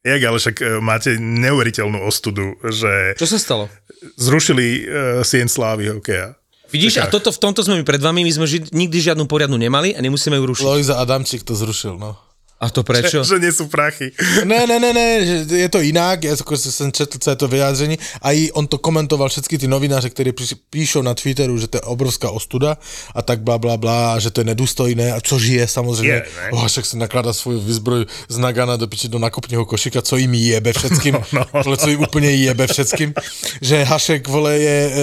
Jak, 0.01 0.21
ale 0.21 0.37
však 0.37 0.55
e, 0.55 0.65
máte 0.79 1.17
neuveriteľnú 1.17 1.97
ostudu, 1.99 2.53
že 2.63 3.13
Čo 3.15 3.25
sa 3.25 3.37
stalo? 3.37 3.65
zrušili 4.13 4.65
uh, 4.81 4.85
sieň 5.21 5.49
Slávy 5.49 5.89
hokeja. 5.89 6.37
Vidíš, 6.69 6.97
a 6.99 7.09
Tak. 7.09 7.17
toto, 7.17 7.29
v 7.29 7.39
tomto 7.39 7.61
sme 7.61 7.77
my 7.77 7.83
pred 7.83 7.97
vami, 7.97 8.21
my 8.21 8.29
sme 8.29 8.45
ži- 8.45 8.69
nikdy 8.69 8.97
žiadnu 8.99 9.25
poriadnu 9.25 9.55
nemali 9.55 9.93
a 9.93 9.99
nemusíme 9.99 10.33
ju 10.35 10.45
rušiť. 10.45 10.61
Lojza 10.63 10.97
Adamčík 10.97 11.41
to 11.41 11.53
zrušil, 11.53 11.95
no. 11.95 12.17
A 12.55 12.69
to 12.71 12.87
prečo? 12.87 13.19
Že 13.19 13.43
nie 13.43 13.51
sú 13.51 13.67
prachy. 13.67 14.15
Ne, 14.47 14.63
ne, 14.63 14.79
ne, 14.79 14.95
ne, 14.95 15.07
že 15.25 15.35
je 15.57 15.69
to 15.69 15.79
jinak, 15.83 16.23
já 16.23 16.31
jako 16.31 16.57
jsem 16.57 16.91
četl 16.91 17.17
celé 17.17 17.35
to 17.35 17.47
vyjádření 17.47 17.97
a 18.21 18.31
i 18.31 18.51
on 18.51 18.67
to 18.67 18.77
komentoval 18.77 19.29
všetky 19.29 19.57
ty 19.57 19.67
novináře, 19.67 20.09
píš- 20.09 20.55
píšou 20.69 21.01
na 21.01 21.13
Twitteru, 21.13 21.57
že 21.57 21.67
to 21.67 21.77
je 21.77 21.81
obrovská 21.81 22.29
ostuda 22.31 22.77
a 23.15 23.21
tak 23.21 23.41
bla 23.41 23.57
bla 23.57 23.77
bla, 23.77 24.19
že 24.19 24.31
to 24.31 24.41
je 24.41 24.45
nedůstojné 24.45 25.13
a 25.13 25.21
což 25.21 25.43
je 25.43 25.67
samozřejmě. 25.67 26.11
Je, 26.13 26.25
ne? 26.43 26.49
oh, 26.51 26.67
však 26.67 26.85
si 26.85 26.97
nakládá 26.97 27.33
svůj 27.33 27.59
vyzbroj 27.59 28.05
z 28.29 28.37
Nagana 28.37 28.75
do 28.77 28.87
piči 28.87 29.07
do 29.07 29.19
nakupního 29.19 29.65
košíka, 29.65 30.01
co 30.01 30.17
jim 30.17 30.33
jebe 30.33 30.73
všetkým, 30.73 31.13
No, 31.33 31.45
no. 31.53 31.61
vole, 31.63 31.77
co 31.77 31.89
jim 31.89 31.99
úplně 31.99 32.31
jebe 32.31 32.67
všetkým, 32.67 33.13
že 33.61 33.83
Hašek, 33.83 34.27
vole, 34.27 34.57
je 34.57 34.91
e, 34.91 34.99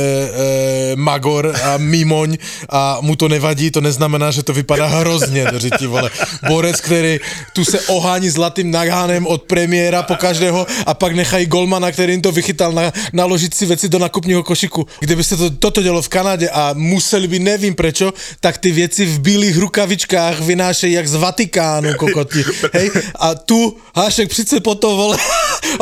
e, 0.93 0.97
magor 0.97 1.53
a 1.63 1.77
mimoň 1.77 2.39
a 2.69 2.99
mu 3.01 3.17
to 3.17 3.29
nevadí, 3.29 3.71
to 3.71 3.81
neznamená, 3.81 4.31
že 4.31 4.43
to 4.43 4.53
vypadá 4.53 4.87
hrozně 4.87 5.45
do 5.53 5.59
řiti, 5.59 5.87
vole. 5.87 6.11
Borec, 6.49 6.81
který 6.81 7.19
tu 7.53 7.65
se 7.65 7.81
ohání 7.81 8.31
zlatým 8.31 8.71
nagánem 8.71 9.27
od 9.27 9.43
premiéra 9.43 10.03
po 10.03 10.17
každého 10.17 10.67
a 10.87 10.95
pak 10.95 11.13
nechají 11.15 11.47
golmana, 11.47 11.93
který 11.93 12.13
jim 12.13 12.23
to 12.23 12.33
vychytal 12.33 12.73
na, 12.73 12.93
naložit 13.13 13.55
si 13.55 13.67
věci 13.67 13.89
do 13.89 13.99
nakupního 13.99 14.43
košiku. 14.43 14.87
Kdyby 15.01 15.25
se 15.25 15.37
to, 15.37 15.51
toto 15.51 15.83
dělo 15.83 16.03
v 16.03 16.09
Kanadě 16.09 16.49
a 16.49 16.75
museli 16.77 17.29
by, 17.29 17.39
nevím 17.39 17.75
prečo, 17.75 18.13
tak 18.41 18.59
ty 18.59 18.73
věci 18.73 19.07
v 19.07 19.21
bílých 19.21 19.57
rukavičkách 19.59 20.41
vynášejí 20.41 20.93
jak 20.93 21.09
z 21.09 21.15
Vatikánu, 21.15 21.95
kokoti. 21.95 22.45
Hej? 22.75 22.91
A 23.15 23.35
tu 23.35 23.77
Hašek 23.95 24.29
přijde 24.29 24.61
po 24.61 24.75
to, 24.75 24.97
vole, 24.97 25.19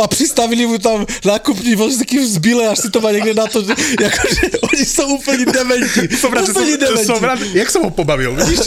a 0.03 0.07
přistavili 0.07 0.66
mu 0.66 0.79
tam 0.79 1.07
nákupní 1.25 1.75
vozíky 1.75 2.27
z 2.27 2.38
bíle, 2.38 2.68
až 2.68 2.79
si 2.79 2.90
to 2.90 3.01
má 3.01 3.11
někde 3.11 3.35
na 3.35 3.46
to, 3.46 3.62
že, 3.62 3.75
jakože 4.01 4.40
oni 4.73 4.85
jsou 4.85 5.07
úplně 5.07 5.46
dementi. 5.46 6.16
Som 6.16 6.33
rád, 6.33 6.46
že 6.46 6.53
som, 6.53 6.64
dementi. 6.64 7.05
som 7.07 7.25
rád, 7.25 7.38
jak 7.55 7.70
som 7.70 7.83
ho 7.83 7.90
pobavil, 7.90 8.35
vidíš? 8.37 8.59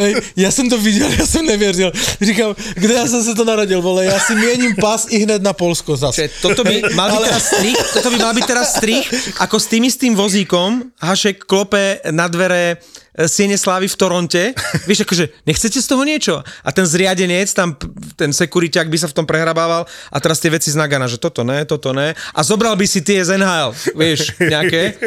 Hej, 0.00 0.14
já 0.36 0.50
jsem 0.50 0.70
to 0.70 0.78
viděl, 0.78 1.10
já 1.18 1.26
jsem 1.26 1.46
nevěřil. 1.46 1.92
Říkám, 2.20 2.56
kde 2.74 2.94
já 2.94 3.06
jsem 3.06 3.24
se 3.24 3.34
to 3.34 3.44
narodil, 3.44 3.82
vole, 3.82 4.04
já 4.04 4.20
si 4.20 4.34
měním 4.34 4.74
pas 4.74 5.06
i 5.10 5.18
hned 5.18 5.42
na 5.42 5.52
Polsko 5.52 5.96
zase. 5.96 6.28
Toto 6.42 6.64
by 6.64 6.82
mal 6.94 7.10
byť 7.10 7.22
teraz 7.24 7.44
strich, 7.46 7.78
toto 7.92 8.08
by 8.10 8.18
mal 8.18 8.34
byť 8.34 8.46
teraz 8.46 8.68
strich, 8.74 9.04
ako 9.38 9.56
s 9.60 9.66
tým 9.66 9.82
istým 9.84 10.12
vozíkom 10.18 10.90
Hašek 10.98 11.46
klope 11.46 12.00
na 12.10 12.26
dvere 12.28 12.76
e, 13.14 13.28
Siene 13.28 13.58
Slávy 13.58 13.86
v 13.88 13.96
Toronte. 13.96 14.42
Vieš, 14.88 15.06
akože, 15.06 15.24
nechcete 15.46 15.78
z 15.78 15.86
toho 15.86 16.02
niečo? 16.02 16.42
A 16.66 16.68
ten 16.74 16.86
zriadenec, 16.86 17.50
tam 17.54 17.78
ten 18.18 18.34
sekuriťák 18.34 18.90
by 18.90 18.98
sa 18.98 19.08
v 19.10 19.16
tom 19.16 19.26
prehrabával 19.26 19.86
a 20.10 20.16
teraz 20.18 20.42
tie 20.42 20.50
veci 20.50 20.74
z 20.74 20.78
Nagana, 20.78 21.06
že 21.06 21.22
toto 21.22 21.46
ne, 21.46 21.62
toto 21.64 21.94
ne. 21.94 22.18
A 22.34 22.40
zobral 22.42 22.74
by 22.74 22.86
si 22.86 23.00
tie 23.02 23.22
z 23.22 23.38
NHL, 23.38 23.70
vieš, 23.94 24.34
nejaké. 24.42 24.98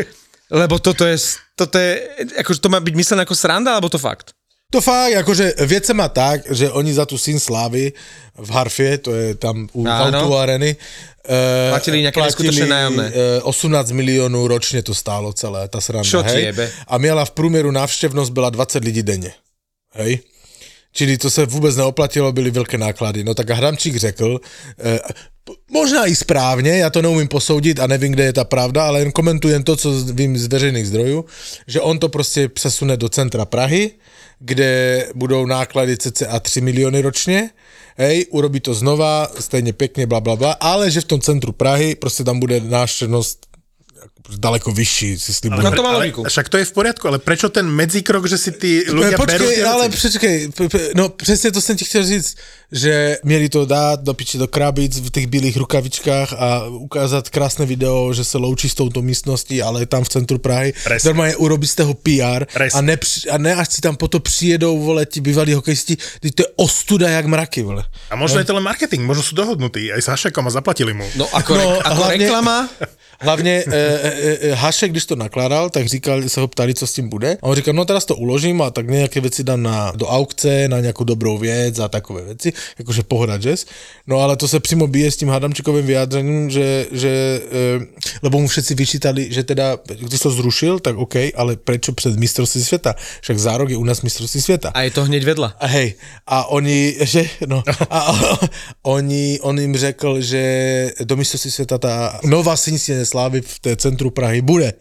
Lebo 0.51 0.83
toto 0.83 1.07
je, 1.07 1.15
toto 1.55 1.79
je, 1.79 2.03
akože 2.43 2.59
to 2.59 2.67
má 2.67 2.83
byť 2.83 2.95
myslené 2.95 3.23
ako 3.23 3.35
sranda, 3.35 3.71
alebo 3.71 3.87
to 3.87 3.95
fakt? 3.95 4.35
To 4.71 4.79
fakt, 4.79 5.19
akože 5.19 5.67
vec 5.67 5.83
sa 5.83 5.91
má 5.91 6.07
tak, 6.07 6.47
že 6.47 6.71
oni 6.71 6.95
za 6.95 7.03
tú 7.03 7.19
syn 7.19 7.43
Slávy 7.43 7.91
v 8.39 8.49
Harfie, 8.55 9.03
to 9.03 9.11
je 9.11 9.35
tam 9.35 9.67
u. 9.75 9.83
Autu 9.83 10.31
Areny, 10.39 10.71
uh, 10.71 11.75
Platili 11.75 12.07
nejaké 12.07 12.23
neskutočné 12.23 12.71
nájomné. 12.71 13.05
18 13.43 13.91
miliónov 13.91 14.47
ročne 14.47 14.79
to 14.79 14.95
stálo 14.95 15.35
celé, 15.35 15.67
tá 15.67 15.83
sranda, 15.83 16.07
Čo 16.07 16.23
hej? 16.23 16.55
jebe? 16.55 16.71
A 16.87 16.95
miela 16.97 17.27
v 17.27 17.31
průměru 17.35 17.71
návštevnosť 17.71 18.31
byla 18.31 18.49
20 18.49 18.83
lidí 18.83 19.03
denne, 19.03 19.35
hej? 19.99 20.23
Čili 20.93 21.17
to 21.17 21.29
se 21.29 21.45
vůbec 21.45 21.75
neoplatilo, 21.75 22.31
byly 22.31 22.51
velké 22.51 22.77
náklady. 22.77 23.23
No 23.23 23.33
tak 23.33 23.49
Hramčík 23.49 23.95
řekl, 23.95 24.41
eh, 24.79 24.99
možná 25.71 26.05
i 26.05 26.15
správně, 26.15 26.77
já 26.77 26.89
to 26.89 27.01
neumím 27.01 27.27
posoudit 27.27 27.79
a 27.79 27.87
nevím, 27.87 28.11
kde 28.11 28.23
je 28.23 28.33
ta 28.33 28.43
pravda, 28.43 28.87
ale 28.87 28.99
jen 28.99 29.11
komentujem 29.11 29.63
to, 29.63 29.75
co 29.75 29.91
vím 30.03 30.37
z 30.37 30.47
veřejných 30.47 30.87
zdrojů, 30.87 31.25
že 31.67 31.81
on 31.81 31.99
to 31.99 32.09
prostě 32.09 32.49
přesune 32.49 32.97
do 32.97 33.09
centra 33.09 33.45
Prahy, 33.45 33.91
kde 34.41 35.05
budou 35.15 35.45
náklady 35.45 35.97
cca 35.97 36.39
3 36.39 36.61
miliony 36.61 37.01
ročně, 37.01 37.49
hej, 37.97 38.25
urobí 38.29 38.59
to 38.59 38.73
znova, 38.73 39.27
stejně 39.39 39.73
pěkně, 39.73 40.07
bla, 40.07 40.19
bla, 40.19 40.35
bla, 40.35 40.51
ale 40.51 40.91
že 40.91 41.01
v 41.01 41.05
tom 41.05 41.21
centru 41.21 41.51
Prahy 41.51 41.95
prostě 41.95 42.23
tam 42.23 42.39
bude 42.39 42.59
návštěvnost 42.59 43.47
daleko 44.37 44.71
vyšší, 44.71 45.19
si 45.19 45.33
slibujem. 45.33 45.63
No 45.63 45.71
to 45.71 45.81
logiku. 45.81 46.23
však 46.23 46.49
to 46.49 46.57
je 46.57 46.65
v 46.65 46.71
poriadku, 46.71 47.07
ale 47.07 47.19
prečo 47.19 47.49
ten 47.49 47.67
medzikrok, 47.67 48.27
že 48.27 48.37
si 48.37 48.51
tí 48.51 48.85
ľudia 48.87 49.17
berú 49.17 49.45
Počkej, 49.47 49.63
ale 49.65 49.89
počkej, 49.89 50.35
no 50.95 51.09
přesně 51.09 51.51
to 51.51 51.61
jsem 51.61 51.77
ti 51.77 51.85
chtěl 51.85 52.03
říct, 52.05 52.35
že 52.71 53.17
měli 53.23 53.49
to 53.49 53.65
dát 53.65 53.99
do 53.99 54.13
piči 54.13 54.37
do 54.37 54.47
krabic 54.47 54.99
v 54.99 55.09
těch 55.11 55.27
bílých 55.27 55.57
rukavičkách 55.57 56.33
a 56.33 56.67
ukázat 56.67 57.29
krásné 57.29 57.65
video, 57.65 58.13
že 58.13 58.23
se 58.23 58.37
loučí 58.37 58.69
s 58.69 58.73
touto 58.75 59.01
místností, 59.01 59.61
ale 59.61 59.81
je 59.81 59.85
tam 59.85 60.03
v 60.03 60.09
centru 60.09 60.37
Prahy. 60.39 60.73
Presne. 60.83 61.07
Normálně 61.09 61.35
urobit 61.35 61.67
z 61.67 61.75
toho 61.75 61.93
PR 61.93 62.45
Presne. 62.53 62.77
a 62.77 62.81
ne, 62.81 62.95
a 63.31 63.37
ne 63.37 63.55
až 63.55 63.67
si 63.69 63.81
tam 63.81 63.95
potom 63.95 64.21
přijedou, 64.21 64.79
vole, 64.79 65.05
ti 65.05 65.21
bývalí 65.21 65.53
hokejisti, 65.53 65.97
to 66.35 66.43
je 66.43 66.47
ostuda 66.55 67.09
jak 67.09 67.25
mraky, 67.25 67.63
vole. 67.63 67.83
A 68.09 68.15
možno 68.15 68.39
je 68.39 68.45
to 68.45 68.53
len 68.53 68.63
marketing, 68.63 69.03
možno 69.03 69.23
sú 69.23 69.35
dohodnutí 69.35 69.91
aj 69.91 70.01
s 70.01 70.07
Hašekom 70.07 70.47
a 70.47 70.51
zaplatili 70.51 70.93
mu. 70.93 71.03
No 71.15 71.27
ako, 71.35 71.51
No, 71.55 71.63
no, 71.63 71.79
ako 71.83 71.95
hlavne- 71.95 72.17
reklama? 72.17 72.69
Hlavně 73.21 73.63
e, 73.67 73.73
e, 73.75 74.11
e, 74.17 74.20
Hašek, 74.53 74.91
když 74.91 75.05
to 75.05 75.15
nakládal, 75.15 75.69
tak 75.69 75.87
říkal, 75.87 76.29
se 76.29 76.39
ho 76.39 76.47
ptali, 76.47 76.73
co 76.73 76.87
s 76.87 76.93
tím 76.93 77.09
bude. 77.09 77.37
A 77.41 77.43
on 77.43 77.55
říkal, 77.55 77.73
no 77.73 77.85
teraz 77.85 78.05
to 78.05 78.15
uložím 78.15 78.61
a 78.61 78.69
tak 78.69 78.89
nějaké 78.89 79.21
věci 79.21 79.43
dám 79.43 79.63
na, 79.63 79.91
do 79.95 80.07
aukce, 80.07 80.67
na 80.67 80.79
nějakou 80.79 81.03
dobrou 81.03 81.37
věc 81.37 81.79
a 81.79 81.87
takové 81.87 82.21
věci, 82.23 82.53
jakože 82.79 83.03
pohoda 83.03 83.37
jazz. 83.37 83.65
No 84.07 84.19
ale 84.19 84.37
to 84.37 84.47
se 84.47 84.59
přímo 84.59 84.87
bije 84.87 85.11
s 85.11 85.17
tím 85.17 85.29
Hadamčíkovým 85.29 85.85
vyjádřením, 85.85 86.49
že, 86.49 86.87
že 86.91 87.09
e, 87.09 87.85
lebo 88.21 88.39
mu 88.39 88.47
všetci 88.47 88.75
vyčítali, 88.75 89.33
že 89.33 89.43
teda, 89.43 89.77
když 89.99 90.19
to 90.19 90.31
zrušil, 90.31 90.79
tak 90.79 90.97
OK, 90.97 91.15
ale 91.35 91.55
prečo 91.55 91.93
před 91.93 92.19
mistrovství 92.19 92.63
světa? 92.63 92.95
Však 93.21 93.39
za 93.39 93.57
rok 93.57 93.69
je 93.69 93.77
u 93.77 93.83
nás 93.83 94.01
mistrovství 94.01 94.41
světa. 94.41 94.71
A 94.73 94.81
je 94.81 94.91
to 94.91 95.03
hneď 95.03 95.23
vedľa. 95.23 95.53
A 95.59 95.65
hej, 95.67 95.93
a 96.27 96.49
oni, 96.49 96.97
že, 97.01 97.29
no, 97.45 97.63
a, 97.89 97.99
oni, 98.83 99.39
on 99.41 99.59
jim 99.59 99.77
řekl, 99.77 100.21
že 100.21 100.41
do 101.03 101.15
mistrovství 101.15 101.51
světa 101.51 101.77
ta 101.77 102.19
nová 102.23 102.57
synistěné 102.57 103.05
slávy 103.05 103.41
v 103.41 103.59
té 103.59 103.75
centru 103.75 104.00
Prahy 104.09 104.41
bude. 104.41 104.73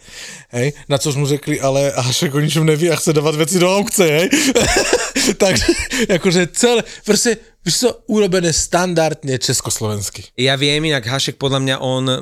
Hej, 0.51 0.73
na 0.89 0.99
což 0.99 1.17
mu 1.17 1.27
řekli, 1.27 1.61
ale 1.61 1.93
Hašek 1.97 2.35
o 2.35 2.41
ničem 2.41 2.67
neví 2.67 2.91
a 2.91 2.97
chce 2.97 3.13
dávat 3.13 3.35
věci 3.35 3.59
do 3.59 3.77
aukce, 3.77 4.05
hej. 4.05 4.31
Takže, 5.37 5.67
jakože 6.09 6.47
celé, 6.53 6.83
prostě, 7.05 7.37
víš 7.65 7.79
co, 7.79 7.99
urobené 8.07 8.53
standardně 8.53 9.39
československy. 9.39 10.25
Ja 10.37 10.57
viem, 10.57 10.85
inak 10.85 11.07
Hašek 11.07 11.37
podľa 11.37 11.61
mňa 11.61 11.77
on, 11.79 12.05
e, 12.09 12.17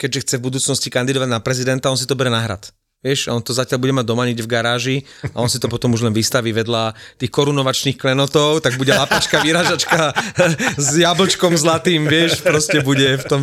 keďže 0.00 0.20
chce 0.20 0.34
v 0.40 0.46
budúcnosti 0.48 0.88
kandidovať 0.88 1.28
na 1.28 1.40
prezidenta, 1.40 1.90
on 1.90 2.00
si 2.00 2.08
to 2.08 2.16
bere 2.16 2.30
na 2.32 2.40
hrad. 2.40 2.72
Vieš, 3.00 3.32
on 3.32 3.40
to 3.40 3.56
zatiaľ 3.56 3.80
bude 3.80 3.96
mať 3.96 4.04
doma 4.04 4.28
niekde 4.28 4.44
v 4.44 4.52
garáži 4.52 4.96
a 5.32 5.40
on 5.40 5.48
si 5.48 5.56
to 5.56 5.72
potom 5.72 5.96
už 5.96 6.04
len 6.04 6.12
vystaví 6.12 6.52
vedľa 6.52 6.92
tých 7.16 7.32
korunovačných 7.32 7.96
klenotov, 7.96 8.60
tak 8.60 8.76
bude 8.76 8.92
lapačka, 8.92 9.40
vyražačka 9.40 10.12
s 10.76 11.00
jablčkom 11.00 11.56
zlatým, 11.56 12.04
vieš, 12.04 12.44
proste 12.44 12.84
bude 12.84 13.16
v 13.16 13.24
tom 13.24 13.40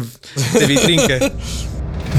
v. 0.61 1.33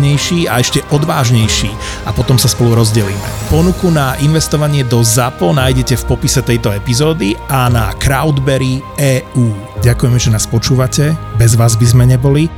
zábavnejší 0.00 0.48
a 0.48 0.64
ešte 0.64 0.80
odvážnejší 0.88 1.68
a 2.08 2.10
potom 2.16 2.40
sa 2.40 2.48
spolu 2.48 2.72
rozdelíme. 2.72 3.52
Ponuku 3.52 3.92
na 3.92 4.16
investovanie 4.24 4.80
do 4.80 5.04
ZAPO 5.04 5.52
nájdete 5.52 6.00
v 6.00 6.04
popise 6.08 6.40
tejto 6.40 6.72
epizódy 6.72 7.36
a 7.52 7.68
na 7.68 7.92
Crowdberry 8.00 8.80
EU. 8.96 9.52
Ďakujeme, 9.84 10.16
že 10.16 10.32
nás 10.32 10.48
počúvate, 10.48 11.12
bez 11.36 11.52
vás 11.52 11.76
by 11.76 11.84
sme 11.84 12.04
neboli 12.08 12.48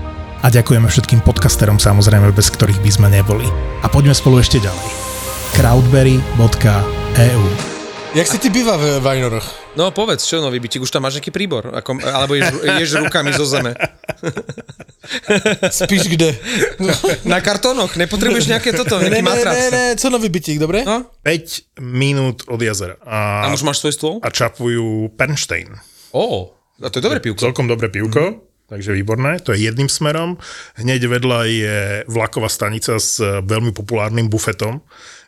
a 0.43 0.47
ďakujeme 0.47 0.87
všetkým 0.87 1.27
podcasterom 1.27 1.83
samozrejme, 1.83 2.31
bez 2.31 2.47
ktorých 2.55 2.79
by 2.79 2.91
sme 2.95 3.09
neboli. 3.11 3.51
A 3.83 3.91
poďme 3.91 4.15
spolu 4.15 4.39
ešte 4.39 4.63
ďalej. 4.63 4.89
crowdberry.eu 5.59 7.43
Jak 8.15 8.27
se 8.29 8.39
ti 8.39 8.53
bývá 8.53 8.77
v 8.77 9.01
Vajnoroch? 9.01 9.49
No 9.73 9.89
povedz, 9.89 10.29
čo 10.29 10.45
nový 10.45 10.61
bytík, 10.61 10.85
už 10.85 10.93
tam 10.93 11.09
máš 11.09 11.17
nejaký 11.17 11.33
príbor? 11.33 11.73
Ako, 11.73 11.97
alebo 12.05 12.37
ješ, 12.37 12.61
ješ 12.61 13.01
rukami 13.01 13.33
zo 13.33 13.49
zeme? 13.49 13.73
Spíš 15.83 16.07
kde? 16.07 16.35
Na 17.27 17.43
kartónoch, 17.43 17.99
nepotrebuješ 17.99 18.47
nejaké 18.49 18.71
toto, 18.71 19.03
ne, 19.03 19.11
nejaký 19.11 19.19
ne, 19.19 19.23
matrac? 19.23 19.55
ne, 19.55 19.67
ne, 19.71 19.85
co 19.99 20.07
nový 20.11 20.29
bytík, 20.31 20.59
dobre? 20.63 20.87
No, 20.87 21.11
5 21.27 21.83
minút 21.83 22.47
od 22.47 22.61
jazera. 22.63 22.97
A, 23.03 23.51
a 23.51 23.55
už 23.55 23.67
máš 23.67 23.83
svoj 23.83 23.95
stôl? 23.95 24.15
a 24.23 24.29
čapujú 24.31 25.11
Pernstein. 25.19 25.75
Ó, 26.15 26.55
a 26.83 26.87
to 26.91 26.99
je 26.99 27.05
dobré 27.05 27.19
pivko. 27.19 27.43
Celkom 27.43 27.67
dobré 27.67 27.91
pivko, 27.91 28.47
takže 28.71 28.95
výborné. 28.95 29.43
To 29.43 29.55
je 29.55 29.67
jedným 29.67 29.91
smerom. 29.91 30.39
Hneď 30.79 31.11
vedľa 31.11 31.41
je 31.51 31.79
vlaková 32.07 32.49
stanica 32.49 32.97
s 32.99 33.19
veľmi 33.23 33.75
populárnym 33.75 34.31
bufetom, 34.31 34.81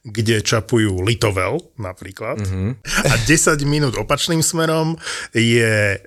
kde 0.05 0.45
čapujú 0.45 1.01
Litovel 1.01 1.61
napríklad. 1.81 2.37
A 3.09 3.13
10 3.25 3.57
minút 3.65 3.97
opačným 3.97 4.45
smerom 4.45 5.01
je 5.33 5.97
e, 5.97 5.99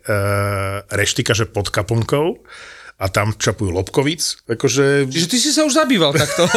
reštika, 0.94 1.34
že 1.34 1.50
pod 1.50 1.74
kaponkou 1.74 2.46
a 2.98 3.06
tam 3.14 3.30
čapujú 3.38 3.70
Lobkovic. 3.70 4.42
Akože 4.50 5.06
Čiže 5.06 5.28
ty 5.30 5.38
si 5.38 5.54
sa 5.54 5.62
už 5.70 5.78
zabýval 5.78 6.18
takto. 6.18 6.50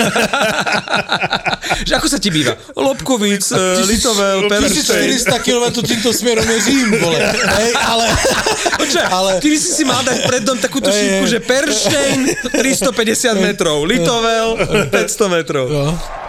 že 1.89 1.93
ako 2.01 2.09
sa 2.09 2.17
ti 2.17 2.33
býva? 2.33 2.57
Lobkovic, 2.73 3.45
eh, 3.53 3.85
Litovel, 3.85 4.49
Pernstein. 4.49 5.21
1400 5.21 5.45
km 5.45 5.67
týmto 5.85 6.11
smerom 6.17 6.49
je 6.49 6.59
Řím, 6.65 6.89
vole. 6.97 7.21
Hej, 7.37 7.71
ale... 7.77 8.07
Počkaj, 8.81 9.07
ale... 9.13 9.31
ty 9.45 9.53
si 9.61 9.69
si 9.69 9.85
mal 9.85 10.01
dať 10.01 10.19
pred 10.25 10.41
dom 10.41 10.57
takúto 10.57 10.89
šípku, 10.89 11.29
že 11.29 11.45
Pernstein 11.45 12.33
350 12.57 13.37
metrov, 13.37 13.85
Litovel 13.85 14.57
500 14.89 15.37
metrov. 15.37 15.69
No. 15.69 16.20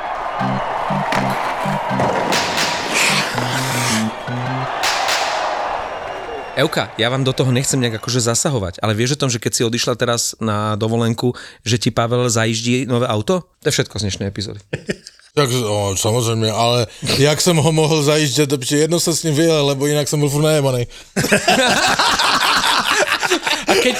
Euka, 6.62 6.94
ja 7.02 7.10
vám 7.10 7.26
do 7.26 7.34
toho 7.34 7.50
nechcem 7.50 7.82
nejak 7.82 7.98
akože 7.98 8.22
zasahovať, 8.22 8.86
ale 8.86 8.94
vieš 8.94 9.18
o 9.18 9.26
tom, 9.26 9.34
že 9.34 9.42
keď 9.42 9.52
si 9.58 9.66
odišla 9.66 9.98
teraz 9.98 10.38
na 10.38 10.78
dovolenku, 10.78 11.34
že 11.66 11.82
ti 11.82 11.90
Pavel 11.90 12.30
zajíždí 12.30 12.86
nové 12.86 13.10
auto? 13.10 13.42
To 13.42 13.66
je 13.66 13.74
všetko 13.74 13.98
z 13.98 14.02
dnešnej 14.06 14.30
epizódy. 14.30 14.62
Tak, 15.32 15.48
no, 15.52 15.96
samozřejmě, 15.96 16.52
ale 16.52 16.88
jak 17.18 17.42
jsem 17.42 17.56
ho 17.56 17.72
mohl 17.72 18.04
zajíždět, 18.04 18.50
protože 18.50 18.78
jedno 18.78 19.00
se 19.00 19.16
s 19.16 19.24
ním 19.24 19.36
vyjel, 19.36 19.66
lebo 19.66 19.88
jinak 19.88 20.08
jsem 20.08 20.20
byl 20.20 20.30
furt 20.30 20.42
najemaný. 20.42 20.88
A 23.68 23.74
keď, 23.84 23.96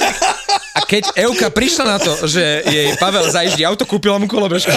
a 0.72 0.80
keď 0.88 1.12
Euka 1.20 1.52
prišla 1.52 1.84
na 1.84 1.98
to, 2.00 2.12
že 2.24 2.64
jej 2.64 2.96
Pavel 2.96 3.28
zajíždí 3.28 3.60
auto, 3.68 3.84
kúpila 3.84 4.16
mu 4.16 4.24
kolobežku. 4.24 4.72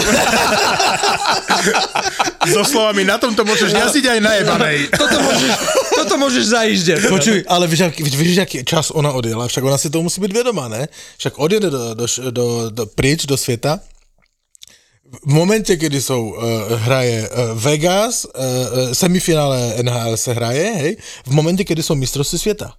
so 2.52 2.64
slovami, 2.68 3.08
na 3.08 3.16
tomto 3.16 3.48
môžeš 3.48 3.72
jazdiť 3.72 4.06
aj 4.06 4.20
na 4.20 4.32
jebanej. 4.36 4.78
Toto 4.92 5.18
môžeš, 5.24 5.52
toto 5.96 6.14
môžeš 6.20 6.44
zajíždět. 6.52 7.00
Počuj, 7.08 7.38
ale 7.48 7.66
víš, 7.72 7.96
víš, 7.98 8.38
jaký 8.44 8.68
čas 8.68 8.92
ona 8.92 9.16
odjela? 9.16 9.48
Však 9.48 9.64
ona 9.64 9.78
si 9.80 9.90
toho 9.90 10.04
musí 10.04 10.22
být 10.22 10.34
vědomá, 10.34 10.68
ne? 10.68 10.88
Však 11.18 11.40
odjede 11.40 11.70
do, 11.70 11.94
do, 11.94 12.06
do, 12.30 12.46
do, 12.70 12.86
pryč 12.86 13.26
do 13.26 13.38
světa, 13.38 13.80
v 15.24 15.34
momente, 15.34 15.78
kedy 15.78 16.02
jsou, 16.02 16.30
uh, 16.30 16.42
hraje 16.72 17.30
uh, 17.30 17.62
Vegas, 17.62 18.26
uh, 18.26 18.32
uh, 18.32 18.94
semifinále 18.94 19.74
NHL 19.82 20.18
se 20.18 20.34
hraje, 20.34 20.72
hej, 20.76 20.98
v 21.26 21.32
momente, 21.32 21.64
kedy 21.64 21.84
jsou 21.84 21.96
mistrovství 21.96 22.40
světa. 22.40 22.74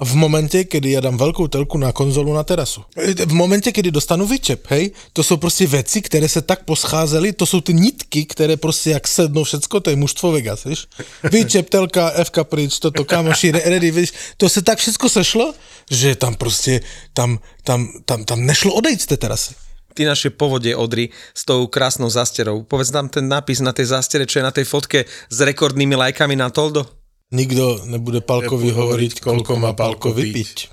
V 0.00 0.14
momente, 0.14 0.64
kedy 0.64 0.90
já 0.90 1.00
dám 1.00 1.16
velkou 1.16 1.48
telku 1.48 1.78
na 1.78 1.92
konzolu 1.92 2.34
na 2.34 2.44
terasu. 2.44 2.84
V 3.26 3.32
momente, 3.32 3.72
kedy 3.72 3.90
dostanu 3.90 4.26
vyčep, 4.26 4.66
hej, 4.68 4.90
to 5.12 5.22
jsou 5.22 5.36
prostě 5.36 5.66
věci, 5.66 6.02
které 6.02 6.28
se 6.28 6.42
tak 6.42 6.64
poscházely, 6.64 7.32
to 7.32 7.46
jsou 7.46 7.60
ty 7.60 7.74
nitky, 7.74 8.24
které 8.24 8.56
prostě 8.56 8.90
jak 8.90 9.08
sednou 9.08 9.44
všecko, 9.44 9.80
to 9.80 9.90
je 9.90 9.96
mužstvo 9.96 10.32
Vegas, 10.32 10.64
víš? 10.64 10.86
Vyčep, 11.22 11.70
telka, 11.70 12.12
FK 12.24 12.38
pryč, 12.42 12.78
toto, 12.78 13.04
kamoši, 13.04 13.50
ready, 13.50 13.90
víš? 13.90 14.12
To 14.36 14.48
se 14.48 14.62
tak 14.62 14.78
všechno 14.78 15.08
sešlo, 15.08 15.54
že 15.90 16.14
tam 16.14 16.34
prostě, 16.34 16.80
tam, 17.12 17.38
tam, 17.64 17.88
tam, 18.04 18.24
tam 18.24 18.46
nešlo 18.46 18.74
odejít 18.74 19.02
z 19.02 19.06
té 19.06 19.16
terasy 19.16 19.54
ty 19.94 20.04
naše 20.04 20.30
povodie 20.30 20.76
Odry 20.76 21.08
s 21.34 21.44
tou 21.44 21.66
krásnou 21.66 22.10
zásterou. 22.10 22.62
Povedz 22.62 22.94
nám 22.94 23.08
ten 23.08 23.28
nápis 23.28 23.60
na 23.60 23.72
tej 23.72 23.84
zástere, 23.90 24.26
čo 24.26 24.38
je 24.38 24.46
na 24.46 24.54
tej 24.54 24.64
fotke 24.64 25.04
s 25.28 25.38
rekordnými 25.40 25.98
lajkami 25.98 26.38
na 26.38 26.50
Toldo. 26.50 26.99
Nikdo 27.30 27.86
nebude 27.86 28.26
Palkovi 28.26 28.74
hovoriť, 28.74 29.22
koľko 29.22 29.54
má 29.54 29.70
Palko 29.70 30.10
vypiť. 30.10 30.66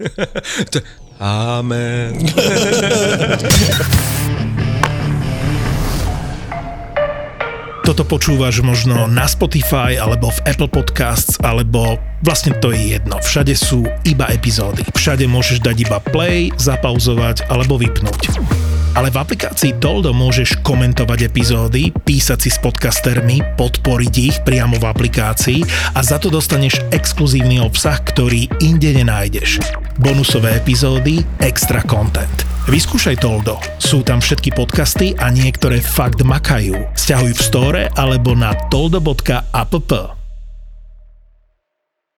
Amen. 1.20 2.16
Toto 7.86 8.02
počúvaš 8.02 8.66
možno 8.66 9.06
na 9.06 9.30
Spotify 9.30 9.94
alebo 9.94 10.32
v 10.32 10.42
Apple 10.48 10.66
Podcasts 10.66 11.38
alebo 11.38 12.02
vlastne 12.18 12.50
to 12.58 12.74
je 12.74 12.98
jedno. 12.98 13.22
Všade 13.22 13.54
sú 13.54 13.86
iba 14.02 14.26
epizódy. 14.32 14.82
Všade 14.90 15.30
môžeš 15.30 15.62
dať 15.62 15.86
iba 15.86 16.02
play, 16.02 16.50
zapauzovať 16.58 17.46
alebo 17.46 17.78
vypnúť. 17.78 18.65
Ale 18.96 19.12
v 19.12 19.20
aplikácii 19.20 19.76
Toldo 19.76 20.16
môžeš 20.16 20.64
komentovať 20.64 21.28
epizódy, 21.28 21.92
písať 21.92 22.48
si 22.48 22.50
s 22.50 22.56
podcastermi, 22.56 23.44
podporiť 23.60 24.14
ich 24.16 24.36
priamo 24.40 24.80
v 24.80 24.88
aplikácii 24.88 25.60
a 25.92 26.00
za 26.00 26.16
to 26.16 26.32
dostaneš 26.32 26.80
exkluzívny 26.96 27.60
obsah, 27.60 28.00
ktorý 28.00 28.48
inde 28.64 28.96
nenájdeš. 28.96 29.60
Bonusové 30.00 30.56
epizódy, 30.56 31.20
extra 31.44 31.84
content. 31.84 32.48
Vyskúšaj 32.72 33.20
Toldo. 33.20 33.60
Sú 33.76 34.00
tam 34.00 34.24
všetky 34.24 34.56
podcasty 34.56 35.12
a 35.12 35.28
niektoré 35.28 35.84
fakt 35.84 36.24
makajú. 36.24 36.80
Sťahuj 36.96 37.36
v 37.36 37.42
store 37.44 37.82
alebo 38.00 38.32
na 38.32 38.56
toldo.app. 38.72 40.15